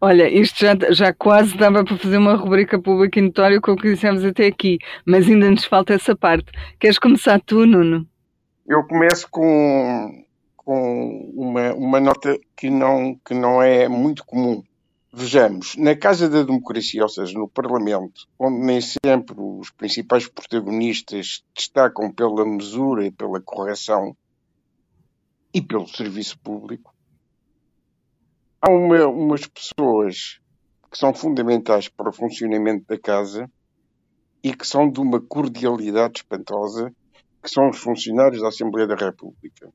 Olha, 0.00 0.28
isto 0.28 0.60
já, 0.60 0.76
já 0.90 1.12
quase 1.12 1.56
dava 1.56 1.84
para 1.84 1.98
fazer 1.98 2.18
uma 2.18 2.36
rubrica 2.36 2.80
pública 2.80 3.18
e 3.18 3.22
notória 3.22 3.60
com 3.60 3.72
o 3.72 3.76
que 3.76 3.92
dissemos 3.92 4.24
até 4.24 4.46
aqui, 4.46 4.78
mas 5.04 5.26
ainda 5.28 5.50
nos 5.50 5.64
falta 5.64 5.92
essa 5.92 6.14
parte. 6.14 6.52
Queres 6.78 7.00
começar 7.00 7.40
tu, 7.40 7.66
Nuno? 7.66 8.06
Eu 8.64 8.86
começo 8.86 9.26
com, 9.28 10.24
com 10.56 11.32
uma, 11.34 11.74
uma 11.74 11.98
nota 11.98 12.38
que 12.56 12.70
não, 12.70 13.18
que 13.26 13.34
não 13.34 13.60
é 13.60 13.88
muito 13.88 14.24
comum. 14.24 14.62
Vejamos, 15.12 15.74
na 15.76 15.96
Casa 15.96 16.28
da 16.28 16.44
Democracia, 16.44 17.02
ou 17.02 17.08
seja, 17.08 17.36
no 17.36 17.48
Parlamento, 17.48 18.28
onde 18.38 18.58
nem 18.58 18.80
sempre 18.80 19.34
os 19.36 19.70
principais 19.70 20.28
protagonistas 20.28 21.42
destacam 21.56 22.12
pela 22.12 22.46
mesura 22.46 23.04
e 23.04 23.10
pela 23.10 23.40
correção 23.40 24.14
e 25.52 25.62
pelo 25.62 25.86
serviço 25.86 26.38
público, 26.38 26.94
há 28.60 28.70
uma, 28.70 29.06
umas 29.06 29.46
pessoas 29.46 30.40
que 30.90 30.98
são 30.98 31.12
fundamentais 31.12 31.88
para 31.88 32.10
o 32.10 32.12
funcionamento 32.12 32.86
da 32.86 32.98
Casa 32.98 33.50
e 34.42 34.54
que 34.54 34.66
são 34.66 34.90
de 34.90 35.00
uma 35.00 35.20
cordialidade 35.20 36.20
espantosa, 36.20 36.94
que 37.42 37.50
são 37.50 37.70
os 37.70 37.78
funcionários 37.78 38.40
da 38.40 38.48
Assembleia 38.48 38.86
da 38.86 38.94
República. 38.94 39.72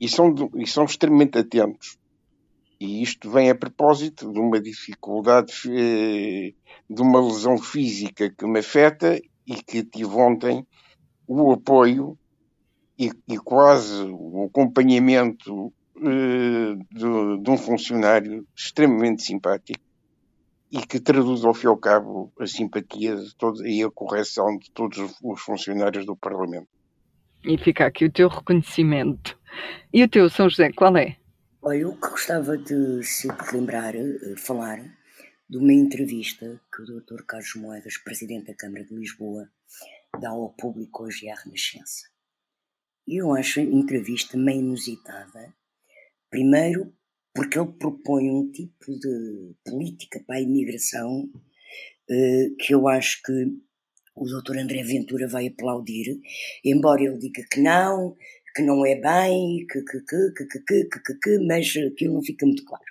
E 0.00 0.08
são, 0.08 0.34
e 0.56 0.66
são 0.66 0.84
extremamente 0.84 1.38
atentos 1.38 1.98
e 2.80 3.02
isto 3.02 3.30
vem 3.30 3.50
a 3.50 3.54
propósito 3.54 4.32
de 4.32 4.40
uma 4.40 4.58
dificuldade, 4.58 5.52
eh, 5.68 6.54
de 6.88 7.02
uma 7.02 7.20
lesão 7.20 7.58
física 7.58 8.30
que 8.30 8.46
me 8.46 8.60
afeta 8.60 9.20
e 9.46 9.54
que 9.62 9.84
tive 9.84 10.14
ontem 10.14 10.66
o 11.26 11.52
apoio 11.52 12.18
e, 13.00 13.10
e 13.26 13.38
quase 13.38 14.02
o 14.10 14.44
acompanhamento 14.44 15.72
eh, 15.96 16.74
de, 16.92 17.42
de, 17.42 17.50
um 17.50 17.56
funcionário 17.56 18.46
extremamente 18.54 19.22
simpático 19.22 19.80
e 20.70 20.78
que 20.86 21.00
traduz 21.00 21.42
ao 21.42 21.54
fim 21.54 21.66
e 21.66 21.70
ao 21.70 21.78
cabo 21.78 22.30
a 22.38 22.46
simpatia 22.46 23.16
de 23.16 23.34
todos, 23.34 23.62
e 23.62 23.82
a 23.82 23.90
correção 23.90 24.58
de 24.58 24.70
todos 24.70 24.98
os 25.22 25.40
funcionários 25.40 26.04
do 26.04 26.14
Parlamento. 26.14 26.68
E 27.42 27.56
fica 27.56 27.86
aqui 27.86 28.04
o 28.04 28.12
teu 28.12 28.28
reconhecimento. 28.28 29.38
E 29.92 30.04
o 30.04 30.08
teu, 30.08 30.28
São 30.28 30.48
José, 30.48 30.70
qual 30.70 30.94
é? 30.98 31.16
Olha, 31.62 31.78
eu 31.78 31.94
gostava 31.94 32.58
de 32.58 33.02
se 33.02 33.28
lembrar, 33.52 33.94
eh, 33.94 34.34
falar 34.36 34.78
de 35.48 35.56
uma 35.56 35.72
entrevista 35.72 36.60
que 36.70 36.82
o 36.82 37.00
Dr. 37.00 37.22
Carlos 37.26 37.54
Moedas, 37.56 37.96
Presidente 37.96 38.48
da 38.48 38.54
Câmara 38.54 38.84
de 38.84 38.94
Lisboa, 38.94 39.48
dá 40.20 40.28
ao 40.28 40.50
público 40.50 41.04
hoje 41.04 41.30
à 41.30 41.34
Renascença. 41.34 42.10
Eu 43.12 43.34
acho 43.34 43.58
a 43.58 43.64
entrevista 43.64 44.38
meio 44.38 44.60
inusitada. 44.60 45.52
Primeiro, 46.30 46.92
porque 47.34 47.58
ele 47.58 47.72
propõe 47.72 48.30
um 48.30 48.52
tipo 48.52 48.96
de 49.00 49.52
política 49.64 50.22
para 50.24 50.36
a 50.36 50.40
imigração 50.40 51.28
eh, 52.08 52.50
que 52.56 52.72
eu 52.72 52.86
acho 52.86 53.20
que 53.24 53.32
o 54.14 54.24
Dr. 54.26 54.58
André 54.58 54.84
Ventura 54.84 55.26
vai 55.26 55.48
aplaudir, 55.48 56.20
embora 56.64 57.02
ele 57.02 57.18
diga 57.18 57.44
que 57.50 57.60
não, 57.60 58.14
que 58.54 58.62
não 58.62 58.86
é 58.86 58.94
bem, 58.94 59.66
que, 59.66 59.82
que, 59.82 60.00
que, 60.04 60.32
que, 60.32 60.46
que, 60.46 60.84
que, 60.84 61.00
que, 61.00 61.14
que, 61.14 61.38
mas 61.38 61.66
aquilo 61.92 62.14
não 62.14 62.22
fica 62.22 62.46
muito 62.46 62.64
claro. 62.64 62.84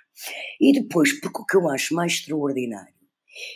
E 0.60 0.72
depois, 0.72 1.18
porque 1.18 1.40
o 1.40 1.46
que 1.46 1.56
eu 1.56 1.66
acho 1.70 1.94
mais 1.94 2.12
extraordinário 2.12 2.92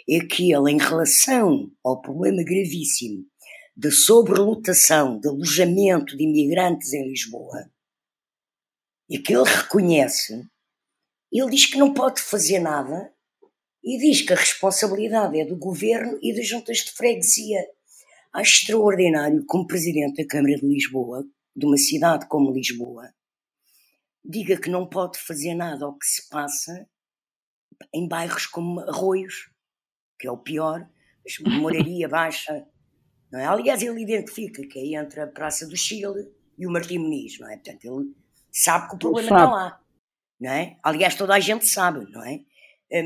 é 0.08 0.18
que 0.20 0.50
ele, 0.50 0.72
em 0.72 0.78
relação 0.78 1.70
ao 1.84 2.00
problema 2.00 2.42
gravíssimo 2.42 3.26
da 3.76 3.90
sobrelotação 3.90 5.18
de 5.18 5.28
alojamento 5.28 6.16
de 6.16 6.24
imigrantes 6.24 6.92
em 6.92 7.08
Lisboa, 7.08 7.70
e 9.08 9.18
que 9.18 9.34
ele 9.34 9.44
reconhece, 9.44 10.46
ele 11.32 11.50
diz 11.50 11.66
que 11.66 11.78
não 11.78 11.92
pode 11.92 12.22
fazer 12.22 12.58
nada 12.58 13.12
e 13.82 13.98
diz 13.98 14.22
que 14.22 14.32
a 14.32 14.36
responsabilidade 14.36 15.38
é 15.38 15.44
do 15.44 15.56
governo 15.56 16.18
e 16.22 16.34
das 16.34 16.46
juntas 16.46 16.78
de 16.78 16.92
freguesia. 16.92 17.60
Acho 18.32 18.60
extraordinário, 18.60 19.44
como 19.46 19.66
presidente 19.66 20.22
da 20.22 20.28
Câmara 20.28 20.56
de 20.56 20.66
Lisboa, 20.66 21.24
de 21.54 21.66
uma 21.66 21.76
cidade 21.76 22.26
como 22.28 22.52
Lisboa 22.52 23.12
diga 24.24 24.58
que 24.58 24.70
não 24.70 24.88
pode 24.88 25.18
fazer 25.18 25.54
nada 25.54 25.84
ao 25.84 25.98
que 25.98 26.06
se 26.06 26.28
passa 26.28 26.88
em 27.92 28.08
bairros 28.08 28.46
como 28.46 28.80
Arroios, 28.80 29.50
que 30.18 30.26
é 30.26 30.30
o 30.30 30.38
pior, 30.38 30.88
Moraria 31.60 32.08
Baixa. 32.08 32.66
Não 33.34 33.40
é? 33.40 33.46
Aliás, 33.46 33.82
ele 33.82 34.00
identifica 34.00 34.62
que 34.64 34.78
é 34.78 34.96
entre 34.96 35.20
a 35.20 35.26
Praça 35.26 35.66
do 35.66 35.76
Chile 35.76 36.30
e 36.56 36.64
o 36.68 36.70
Martim 36.70 36.98
Muniz, 36.98 37.40
não 37.40 37.50
é? 37.50 37.56
Portanto, 37.56 37.84
ele 37.84 38.14
sabe 38.52 38.88
que 38.88 38.94
o 38.94 38.98
problema 38.98 39.26
está 39.26 39.50
lá. 39.50 39.80
Não 40.40 40.50
é? 40.52 40.76
Aliás, 40.84 41.16
toda 41.16 41.34
a 41.34 41.40
gente 41.40 41.66
sabe, 41.66 42.08
não 42.12 42.24
é? 42.24 42.44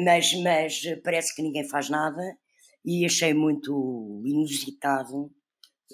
Mas, 0.04 0.34
mas 0.42 0.82
parece 1.02 1.34
que 1.34 1.40
ninguém 1.40 1.66
faz 1.66 1.88
nada 1.88 2.20
e 2.84 3.06
achei 3.06 3.32
muito 3.32 4.20
inusitado 4.22 5.32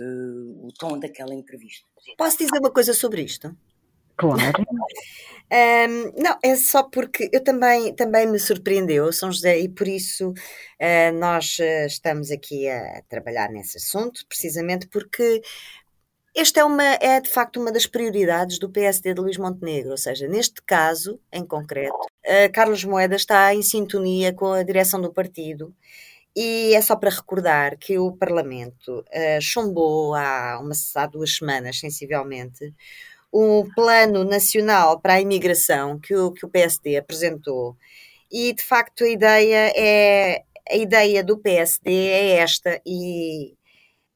uh, 0.01 0.67
o 0.67 0.73
tom 0.77 0.99
daquela 0.99 1.33
entrevista. 1.33 1.87
Posso 2.19 2.37
dizer 2.37 2.59
uma 2.59 2.73
coisa 2.73 2.93
sobre 2.93 3.23
isto? 3.23 3.57
Claro. 4.17 4.41
um, 5.53 6.23
não, 6.23 6.39
é 6.43 6.57
só 6.57 6.83
porque 6.83 7.31
eu 7.33 7.43
também, 7.43 7.95
também 7.95 8.27
me 8.27 8.39
surpreendeu, 8.39 9.13
São 9.13 9.31
José, 9.31 9.59
e 9.61 9.69
por 9.69 9.87
isso 9.87 10.31
uh, 10.31 11.19
nós 11.19 11.59
uh, 11.59 11.87
estamos 11.87 12.31
aqui 12.31 12.69
a 12.69 13.03
trabalhar 13.09 13.51
nesse 13.51 13.77
assunto, 13.79 14.27
precisamente 14.29 14.89
porque 14.89 15.43
Esta 16.37 16.61
é, 16.61 16.65
uma, 16.65 16.85
é 16.85 17.21
de 17.21 17.31
facto 17.31 17.61
uma 17.61 17.71
das 17.71 17.87
prioridades 17.87 18.59
do 18.59 18.69
PSD 18.69 19.15
de 19.15 19.21
Luís 19.21 19.39
Montenegro, 19.39 19.93
ou 19.93 19.97
seja, 19.97 20.27
neste 20.27 20.61
caso 20.63 21.21
em 21.33 21.47
concreto, 21.47 21.95
uh, 22.27 22.53
Carlos 22.53 22.85
Moedas 22.85 23.21
está 23.23 23.55
em 23.55 23.63
sintonia 23.63 24.33
com 24.33 24.53
a 24.53 24.63
direção 24.65 25.01
do 25.01 25.13
partido 25.13 25.75
e 26.37 26.75
é 26.75 26.81
só 26.83 26.97
para 26.97 27.11
recordar 27.11 27.79
que 27.79 27.99
o 27.99 28.13
Parlamento 28.17 29.01
uh, 29.01 29.41
chumbou 29.41 30.15
há, 30.15 30.59
uma, 30.61 30.73
há 30.97 31.07
duas 31.07 31.37
semanas, 31.37 31.79
sensivelmente, 31.79 32.75
o 33.37 33.69
Plano 33.75 34.23
Nacional 34.23 35.01
para 35.01 35.15
a 35.15 35.21
Imigração 35.21 35.99
que 35.99 36.15
o, 36.15 36.31
que 36.31 36.47
o 36.47 36.49
PSD 36.49 36.97
apresentou. 36.97 37.77
E, 38.31 38.53
de 38.55 38.63
facto, 38.63 39.03
a 39.03 39.09
ideia 39.09 39.73
é 39.77 40.45
a 40.71 40.77
ideia 40.77 41.23
do 41.25 41.37
PSD 41.39 41.91
é 41.91 42.37
esta 42.37 42.81
e 42.87 43.57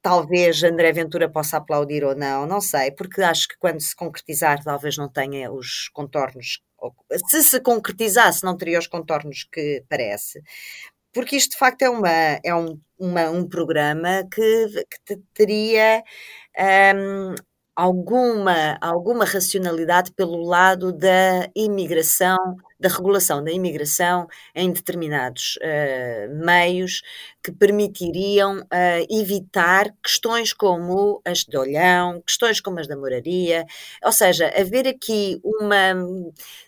talvez 0.00 0.62
André 0.62 0.92
Ventura 0.92 1.28
possa 1.28 1.56
aplaudir 1.58 2.04
ou 2.04 2.14
não, 2.14 2.46
não 2.46 2.60
sei, 2.60 2.92
porque 2.92 3.20
acho 3.20 3.48
que 3.48 3.58
quando 3.58 3.80
se 3.82 3.94
concretizar 3.94 4.62
talvez 4.62 4.96
não 4.96 5.08
tenha 5.08 5.52
os 5.52 5.88
contornos, 5.92 6.62
se 7.28 7.42
se 7.42 7.60
concretizasse 7.60 8.44
não 8.44 8.56
teria 8.56 8.78
os 8.78 8.86
contornos 8.86 9.44
que 9.52 9.84
parece, 9.88 10.40
porque 11.12 11.36
isto 11.36 11.52
de 11.52 11.58
facto 11.58 11.82
é, 11.82 11.90
uma, 11.90 12.08
é 12.44 12.54
um, 12.54 12.80
uma, 12.98 13.30
um 13.30 13.48
programa 13.48 14.26
que, 14.32 14.84
que 15.06 15.16
teria 15.34 16.02
um, 16.94 17.34
alguma, 17.78 18.76
alguma 18.80 19.24
racionalidade 19.24 20.10
pelo 20.10 20.42
lado 20.42 20.92
da 20.92 21.48
imigração 21.54 22.56
da 22.80 22.88
regulação 22.88 23.42
da 23.42 23.50
imigração 23.52 24.26
em 24.54 24.72
determinados 24.72 25.58
uh, 25.62 26.44
meios 26.44 27.02
que 27.48 27.52
permitiriam 27.52 28.58
uh, 28.60 29.06
evitar 29.08 29.90
questões 30.02 30.52
como 30.52 31.22
as 31.24 31.44
de 31.44 31.56
olhão, 31.56 32.20
questões 32.26 32.60
como 32.60 32.78
as 32.78 32.86
da 32.86 32.94
moraria, 32.94 33.64
ou 34.04 34.12
seja, 34.12 34.52
haver 34.54 34.86
aqui 34.86 35.40
uma, 35.42 35.94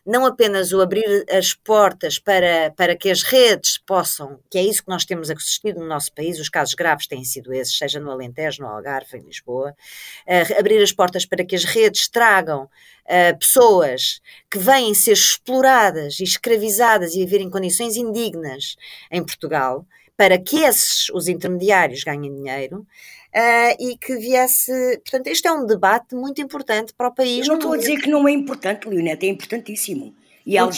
não 0.07 0.25
apenas 0.25 0.73
o 0.73 0.81
abrir 0.81 1.27
as 1.31 1.53
portas 1.53 2.19
para, 2.19 2.73
para 2.75 2.97
que 2.97 3.11
as 3.11 3.23
redes 3.23 3.77
possam, 3.77 4.41
que 4.51 4.57
é 4.57 4.63
isso 4.63 4.83
que 4.83 4.89
nós 4.89 5.05
temos 5.05 5.31
assistido 5.31 5.81
no 5.81 5.87
nosso 5.87 6.15
país, 6.15 6.41
os 6.41 6.49
casos 6.49 6.73
graves 6.73 7.07
têm 7.07 7.25
sido 7.25 7.53
esses, 7.53 7.77
seja 7.77 8.01
no 8.01 8.11
Alentejo, 8.11 8.63
no 8.63 8.69
Algarve, 8.69 9.19
em 9.19 9.23
Lisboa, 9.23 9.77
uh, 10.27 10.59
abrir 10.59 10.83
as 10.83 10.93
portas 10.93 11.27
para 11.27 11.45
que 11.45 11.55
as 11.55 11.65
redes 11.65 12.09
tragam 12.09 12.65
uh, 12.65 13.39
pessoas 13.39 14.23
que 14.51 14.59
vêm 14.59 14.95
ser 14.95 15.13
exploradas 15.13 16.21
e 16.21 16.25
escravizadas 16.25 17.15
e 17.15 17.19
viver 17.19 17.43
em 17.43 17.51
condições 17.51 17.97
indignas 17.97 18.77
em 19.11 19.23
Portugal, 19.23 19.85
para 20.21 20.37
que 20.37 20.59
esses, 20.65 21.09
os 21.15 21.29
intermediários, 21.29 22.05
ganhem 22.05 22.35
dinheiro. 22.35 22.87
Uh, 23.35 23.73
e 23.79 23.97
que 23.97 24.17
viesse. 24.17 24.71
Portanto, 24.99 25.29
este 25.29 25.49
é 25.49 25.53
um 25.53 25.65
debate 25.65 26.15
muito 26.15 26.43
importante 26.43 26.93
para 26.93 27.09
o 27.09 27.15
país. 27.15 27.47
Eu 27.47 27.53
não 27.53 27.55
estou 27.55 27.73
a 27.73 27.79
dizer 27.79 28.03
que 28.03 28.11
não 28.11 28.29
é 28.29 28.33
importante, 28.33 28.87
Leonete, 28.87 29.25
é 29.25 29.31
importantíssimo. 29.31 30.15
E 30.45 30.59
há 30.59 30.69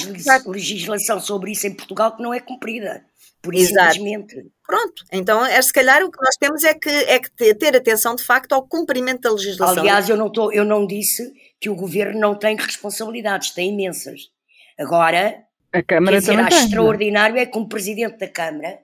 legislação 0.46 1.18
sobre 1.18 1.50
isso 1.50 1.66
em 1.66 1.74
Portugal 1.74 2.14
que 2.14 2.22
não 2.22 2.32
é 2.32 2.38
cumprida. 2.38 3.04
Por 3.40 3.52
Exato. 3.52 3.94
simplesmente. 3.94 4.46
Pronto, 4.64 5.04
então 5.10 5.44
é, 5.44 5.60
se 5.60 5.72
calhar 5.72 6.04
o 6.04 6.12
que 6.12 6.22
nós 6.22 6.36
temos 6.36 6.62
é 6.62 6.74
que, 6.74 6.88
é 6.88 7.18
que 7.18 7.54
ter, 7.54 7.74
atenção 7.74 8.14
de 8.14 8.22
facto 8.22 8.52
ao 8.52 8.62
cumprimento 8.62 9.22
da 9.22 9.32
legislação. 9.32 9.80
Aliás, 9.80 10.08
eu 10.08 10.16
não, 10.16 10.30
tô, 10.30 10.52
eu 10.52 10.64
não 10.64 10.86
disse 10.86 11.32
que 11.58 11.68
o 11.68 11.74
governo 11.74 12.20
não 12.20 12.36
tem 12.36 12.54
responsabilidades, 12.54 13.50
tem 13.50 13.72
imensas. 13.72 14.30
Agora, 14.78 15.42
a 15.72 15.82
Câmara 15.82 16.18
é? 16.18 16.48
extraordinário 16.48 17.38
é 17.38 17.46
que 17.46 17.58
um 17.58 17.66
presidente 17.66 18.18
da 18.18 18.28
Câmara 18.28 18.78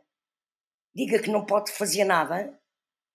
diga 0.99 1.21
que 1.21 1.31
não 1.31 1.45
pode 1.45 1.71
fazer 1.71 2.05
nada 2.05 2.53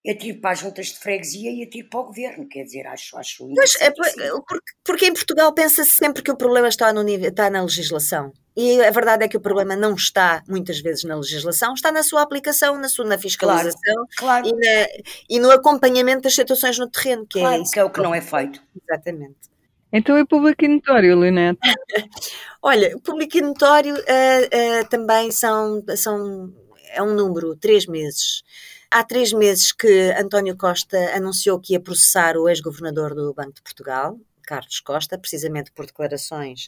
atiro 0.07 0.39
para 0.41 0.51
as 0.51 0.59
juntas 0.59 0.87
de 0.87 0.97
freguesia 0.97 1.49
e 1.49 1.63
atiro 1.63 1.87
para 1.89 1.99
o 2.01 2.05
governo, 2.05 2.47
quer 2.47 2.63
dizer, 2.63 2.85
acho, 2.87 3.17
acho 3.17 3.47
Mas 3.55 3.75
é 3.79 3.89
porque, 3.89 4.59
porque 4.83 5.05
em 5.05 5.13
Portugal 5.13 5.53
pensa-se 5.53 5.91
sempre 5.91 6.21
que 6.21 6.31
o 6.31 6.35
problema 6.35 6.67
está, 6.67 6.91
no 6.91 7.03
nível, 7.03 7.29
está 7.29 7.49
na 7.49 7.61
legislação. 7.61 8.33
E 8.55 8.81
a 8.81 8.91
verdade 8.91 9.23
é 9.23 9.27
que 9.29 9.37
o 9.37 9.41
problema 9.41 9.75
não 9.77 9.95
está, 9.95 10.43
muitas 10.47 10.79
vezes, 10.81 11.05
na 11.05 11.15
legislação, 11.15 11.73
está 11.73 11.91
na 11.91 12.03
sua 12.03 12.21
aplicação, 12.21 12.77
na, 12.77 12.89
sua, 12.89 13.05
na 13.05 13.17
fiscalização 13.17 14.05
claro, 14.17 14.43
claro. 14.43 14.47
E, 14.47 14.51
na, 14.51 14.87
e, 15.29 15.39
no 15.39 15.49
acompanhamento 15.51 16.23
das 16.23 16.35
situações 16.35 16.77
no 16.77 16.89
terreno, 16.89 17.25
que 17.25 17.39
é 17.39 17.41
claro, 17.41 17.55
é 17.55 17.61
isso. 17.61 17.71
Que 17.71 17.79
é 17.79 17.83
o 17.83 17.89
que 17.89 18.01
não 18.01 18.13
é 18.13 18.21
feito. 18.21 18.61
Exatamente. 18.89 19.53
Então 19.91 20.17
é 20.17 20.25
público 20.25 20.65
e 20.65 20.67
notório, 20.67 21.19
Linete. 21.21 21.59
Olha, 22.61 22.95
o 22.95 22.99
público 22.99 23.37
e 23.37 23.41
notório 23.41 23.93
uh, 23.93 23.97
uh, 23.97 24.89
também 24.89 25.31
são, 25.31 25.83
são, 25.95 26.51
é 26.93 27.01
um 27.01 27.13
número, 27.13 27.55
três 27.55 27.85
meses. 27.85 28.43
Há 28.89 29.03
três 29.03 29.33
meses 29.33 29.71
que 29.71 30.11
António 30.11 30.55
Costa 30.55 30.97
anunciou 31.15 31.59
que 31.59 31.73
ia 31.73 31.79
processar 31.79 32.37
o 32.37 32.47
ex-governador 32.47 33.15
do 33.15 33.33
Banco 33.33 33.53
de 33.53 33.61
Portugal, 33.61 34.19
Carlos 34.45 34.79
Costa, 34.81 35.17
precisamente 35.17 35.71
por 35.71 35.85
declarações 35.85 36.67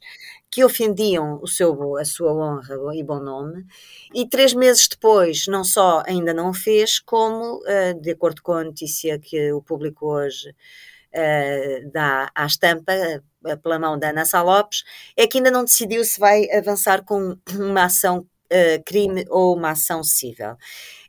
que 0.49 0.63
ofendiam 0.63 1.39
o 1.41 1.47
seu, 1.47 1.97
a 1.97 2.05
sua 2.05 2.33
honra 2.33 2.75
e 2.95 3.03
bom 3.03 3.19
nome, 3.19 3.65
e 4.13 4.27
três 4.27 4.53
meses 4.53 4.87
depois, 4.87 5.45
não 5.47 5.63
só 5.63 6.01
ainda 6.07 6.33
não 6.33 6.53
fez, 6.53 6.99
como, 6.99 7.61
eh, 7.67 7.93
de 7.93 8.11
acordo 8.11 8.41
com 8.41 8.53
a 8.53 8.63
notícia 8.63 9.19
que 9.19 9.51
o 9.51 9.61
público 9.61 10.07
hoje 10.07 10.49
uh, 11.15 11.91
dá 11.91 12.31
à 12.33 12.45
estampa, 12.45 12.93
uh, 13.45 13.57
pela 13.57 13.79
mão 13.79 13.97
da 13.97 14.09
Ana 14.09 14.25
Sá 14.25 14.41
Lopes, 14.41 14.83
é 15.15 15.27
que 15.27 15.37
ainda 15.37 15.51
não 15.51 15.63
decidiu 15.63 16.03
se 16.03 16.19
vai 16.19 16.49
avançar 16.51 17.03
com 17.03 17.37
uma 17.53 17.85
ação 17.85 18.27
uh, 18.51 18.83
crime 18.85 19.25
ou 19.29 19.55
uma 19.55 19.71
ação 19.71 20.03
civil. 20.03 20.55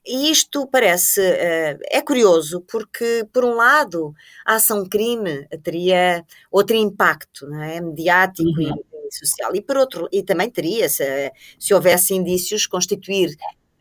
E 0.04 0.30
isto 0.30 0.66
parece, 0.68 1.20
uh, 1.20 1.78
é 1.90 2.00
curioso, 2.00 2.64
porque, 2.70 3.26
por 3.32 3.44
um 3.44 3.54
lado, 3.54 4.14
a 4.44 4.54
ação-crime 4.54 5.46
teria 5.62 6.24
outro 6.50 6.76
impacto, 6.76 7.46
não 7.48 7.62
é? 7.62 7.80
mediático 7.80 8.48
uhum. 8.48 8.62
e, 8.62 9.08
e, 9.08 9.14
social, 9.14 9.54
e, 9.54 9.60
por 9.60 9.76
outro, 9.76 10.08
e 10.12 10.22
também 10.22 10.48
teria, 10.50 10.88
se, 10.88 11.32
se 11.58 11.74
houvesse 11.74 12.14
indícios, 12.14 12.66
constituir 12.66 13.30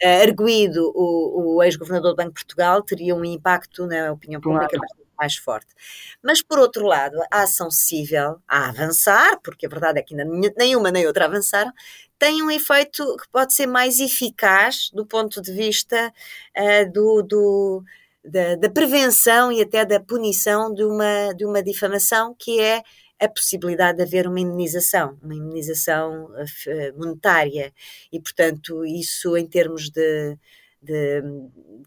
uh, 0.04 0.24
arguído 0.24 0.91
o, 0.96 1.56
o 1.58 1.63
ex-governador 1.63 2.13
do 2.13 2.18
Banco 2.18 2.30
de 2.30 2.36
Portugal, 2.36 2.82
teria 2.82 3.15
um 3.15 3.24
impacto 3.24 3.86
na 3.86 4.12
opinião 4.12 4.41
pública 4.41 4.68
claro 4.70 5.05
mais 5.17 5.36
forte. 5.36 5.73
Mas, 6.21 6.41
por 6.41 6.60
outro 6.60 6.86
lado, 6.86 7.17
a 7.32 7.43
ação 7.43 7.69
civil 7.71 8.38
a 8.47 8.69
avançar, 8.69 9.39
porque 9.43 9.65
a 9.65 9.69
verdade 9.69 9.99
é 9.99 10.01
que 10.04 10.15
ainda 10.15 10.54
nenhuma 10.58 10.91
nem 10.91 11.08
outra 11.08 11.25
avançaram, 11.25 11.71
tem 12.17 12.41
um 12.41 12.49
efeito 12.49 13.04
que 13.17 13.28
pode 13.30 13.54
ser 13.54 13.67
mais 13.67 13.99
eficaz 13.99 14.89
do 14.93 15.06
ponto 15.06 15.41
de 15.41 15.51
vista 15.51 16.13
uh, 16.58 16.91
do, 16.91 17.21
do 17.21 17.84
da, 18.23 18.56
da, 18.56 18.69
prevenção 18.69 19.51
e 19.51 19.62
até 19.62 19.86
da 19.86 19.99
punição 19.99 20.73
de 20.73 20.84
uma, 20.84 21.34
de 21.34 21.45
uma 21.45 21.62
difamação, 21.62 22.36
que 22.38 22.60
é 22.60 22.82
a 23.19 23.30
possibilidade 23.30 23.97
de 23.97 24.04
haver 24.04 24.28
uma 24.28 24.39
imunização, 24.39 25.17
uma 25.21 25.36
imunização 25.36 26.25
uh, 26.25 26.97
monetária. 26.97 27.73
E, 28.12 28.19
portanto, 28.19 28.86
isso 28.86 29.38
em 29.38 29.47
termos 29.47 29.89
de 29.89 30.38
de 30.86 31.21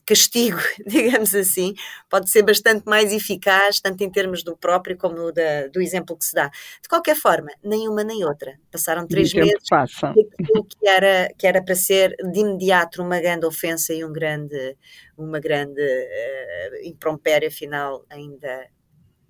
castigo, 0.04 0.58
digamos 0.86 1.34
assim, 1.34 1.74
pode 2.08 2.30
ser 2.30 2.42
bastante 2.42 2.84
mais 2.86 3.12
eficaz, 3.12 3.80
tanto 3.80 4.02
em 4.02 4.10
termos 4.10 4.42
do 4.42 4.56
próprio 4.56 4.96
como 4.96 5.30
da, 5.32 5.68
do 5.68 5.80
exemplo 5.80 6.16
que 6.16 6.24
se 6.24 6.34
dá. 6.34 6.48
De 6.82 6.88
qualquer 6.88 7.14
forma, 7.14 7.48
nenhuma 7.62 8.02
nem 8.02 8.24
outra. 8.24 8.58
Passaram 8.70 9.06
três 9.06 9.32
meses 9.34 9.68
passa. 9.68 10.14
que 10.14 10.88
era, 10.88 11.28
que 11.36 11.46
era 11.46 11.62
para 11.62 11.74
ser 11.74 12.14
de 12.32 12.40
imediato 12.40 13.02
uma 13.02 13.20
grande 13.20 13.46
ofensa 13.46 13.92
e 13.92 14.04
um 14.04 14.12
grande, 14.12 14.76
uma 15.16 15.38
grande 15.38 15.82
uh, 15.82 16.86
imprompério, 16.88 17.48
afinal, 17.48 18.04
ainda, 18.10 18.66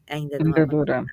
ainda 0.09 0.39
não. 0.39 0.67
Dura. 0.67 1.05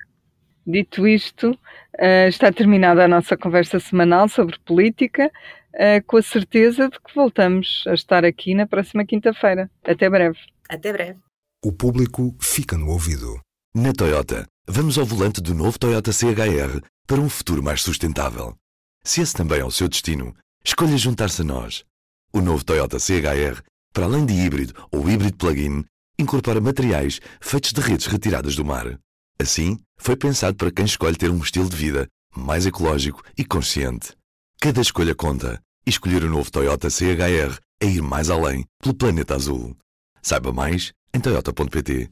Dito 0.68 1.06
isto, 1.06 1.50
uh, 1.50 2.28
está 2.28 2.50
terminada 2.52 3.04
a 3.04 3.08
nossa 3.08 3.36
conversa 3.36 3.78
semanal 3.78 4.28
sobre 4.28 4.58
política 4.64 5.30
uh, 5.76 6.04
com 6.06 6.16
a 6.16 6.22
certeza 6.22 6.88
de 6.88 6.98
que 6.98 7.14
voltamos 7.14 7.84
a 7.86 7.94
estar 7.94 8.24
aqui 8.24 8.54
na 8.54 8.66
próxima 8.66 9.04
quinta-feira. 9.04 9.70
Até 9.84 10.08
breve. 10.08 10.38
Até 10.68 10.92
breve. 10.92 11.20
O 11.64 11.72
público 11.72 12.34
fica 12.40 12.76
no 12.76 12.88
ouvido. 12.90 13.40
Na 13.74 13.92
Toyota, 13.92 14.46
vamos 14.66 14.98
ao 14.98 15.04
volante 15.04 15.40
do 15.40 15.54
novo 15.54 15.78
Toyota 15.78 16.12
CHR 16.12 16.80
para 17.06 17.20
um 17.20 17.28
futuro 17.28 17.62
mais 17.62 17.82
sustentável. 17.82 18.54
Se 19.04 19.20
esse 19.20 19.34
também 19.34 19.60
é 19.60 19.64
o 19.64 19.70
seu 19.70 19.88
destino, 19.88 20.34
escolha 20.64 20.96
juntar-se 20.96 21.42
a 21.42 21.44
nós. 21.44 21.84
O 22.32 22.40
novo 22.40 22.64
Toyota 22.64 22.98
CHR, 22.98 23.62
para 23.92 24.04
além 24.04 24.26
de 24.26 24.34
híbrido 24.34 24.74
ou 24.90 25.08
híbrido 25.08 25.36
plug-in, 25.36 25.84
incorpora 26.18 26.60
materiais 26.60 27.20
feitos 27.40 27.72
de 27.72 27.80
redes 27.80 28.06
retiradas 28.06 28.56
do 28.56 28.64
mar. 28.64 28.98
Assim, 29.38 29.78
foi 29.98 30.16
pensado 30.16 30.56
para 30.56 30.72
quem 30.72 30.84
escolhe 30.84 31.16
ter 31.16 31.30
um 31.30 31.38
estilo 31.38 31.68
de 31.68 31.76
vida 31.76 32.06
mais 32.34 32.66
ecológico 32.66 33.22
e 33.36 33.44
consciente. 33.44 34.14
Cada 34.60 34.80
escolha 34.80 35.14
conta 35.14 35.60
e 35.86 35.90
escolher 35.90 36.24
o 36.24 36.30
novo 36.30 36.50
Toyota 36.50 36.90
CHR 36.90 37.58
é 37.80 37.86
ir 37.86 38.02
mais 38.02 38.28
além 38.28 38.64
pelo 38.82 38.94
planeta 38.94 39.34
azul. 39.34 39.76
Saiba 40.20 40.52
mais 40.52 40.92
em 41.14 41.20
toyota.pt 41.20 42.10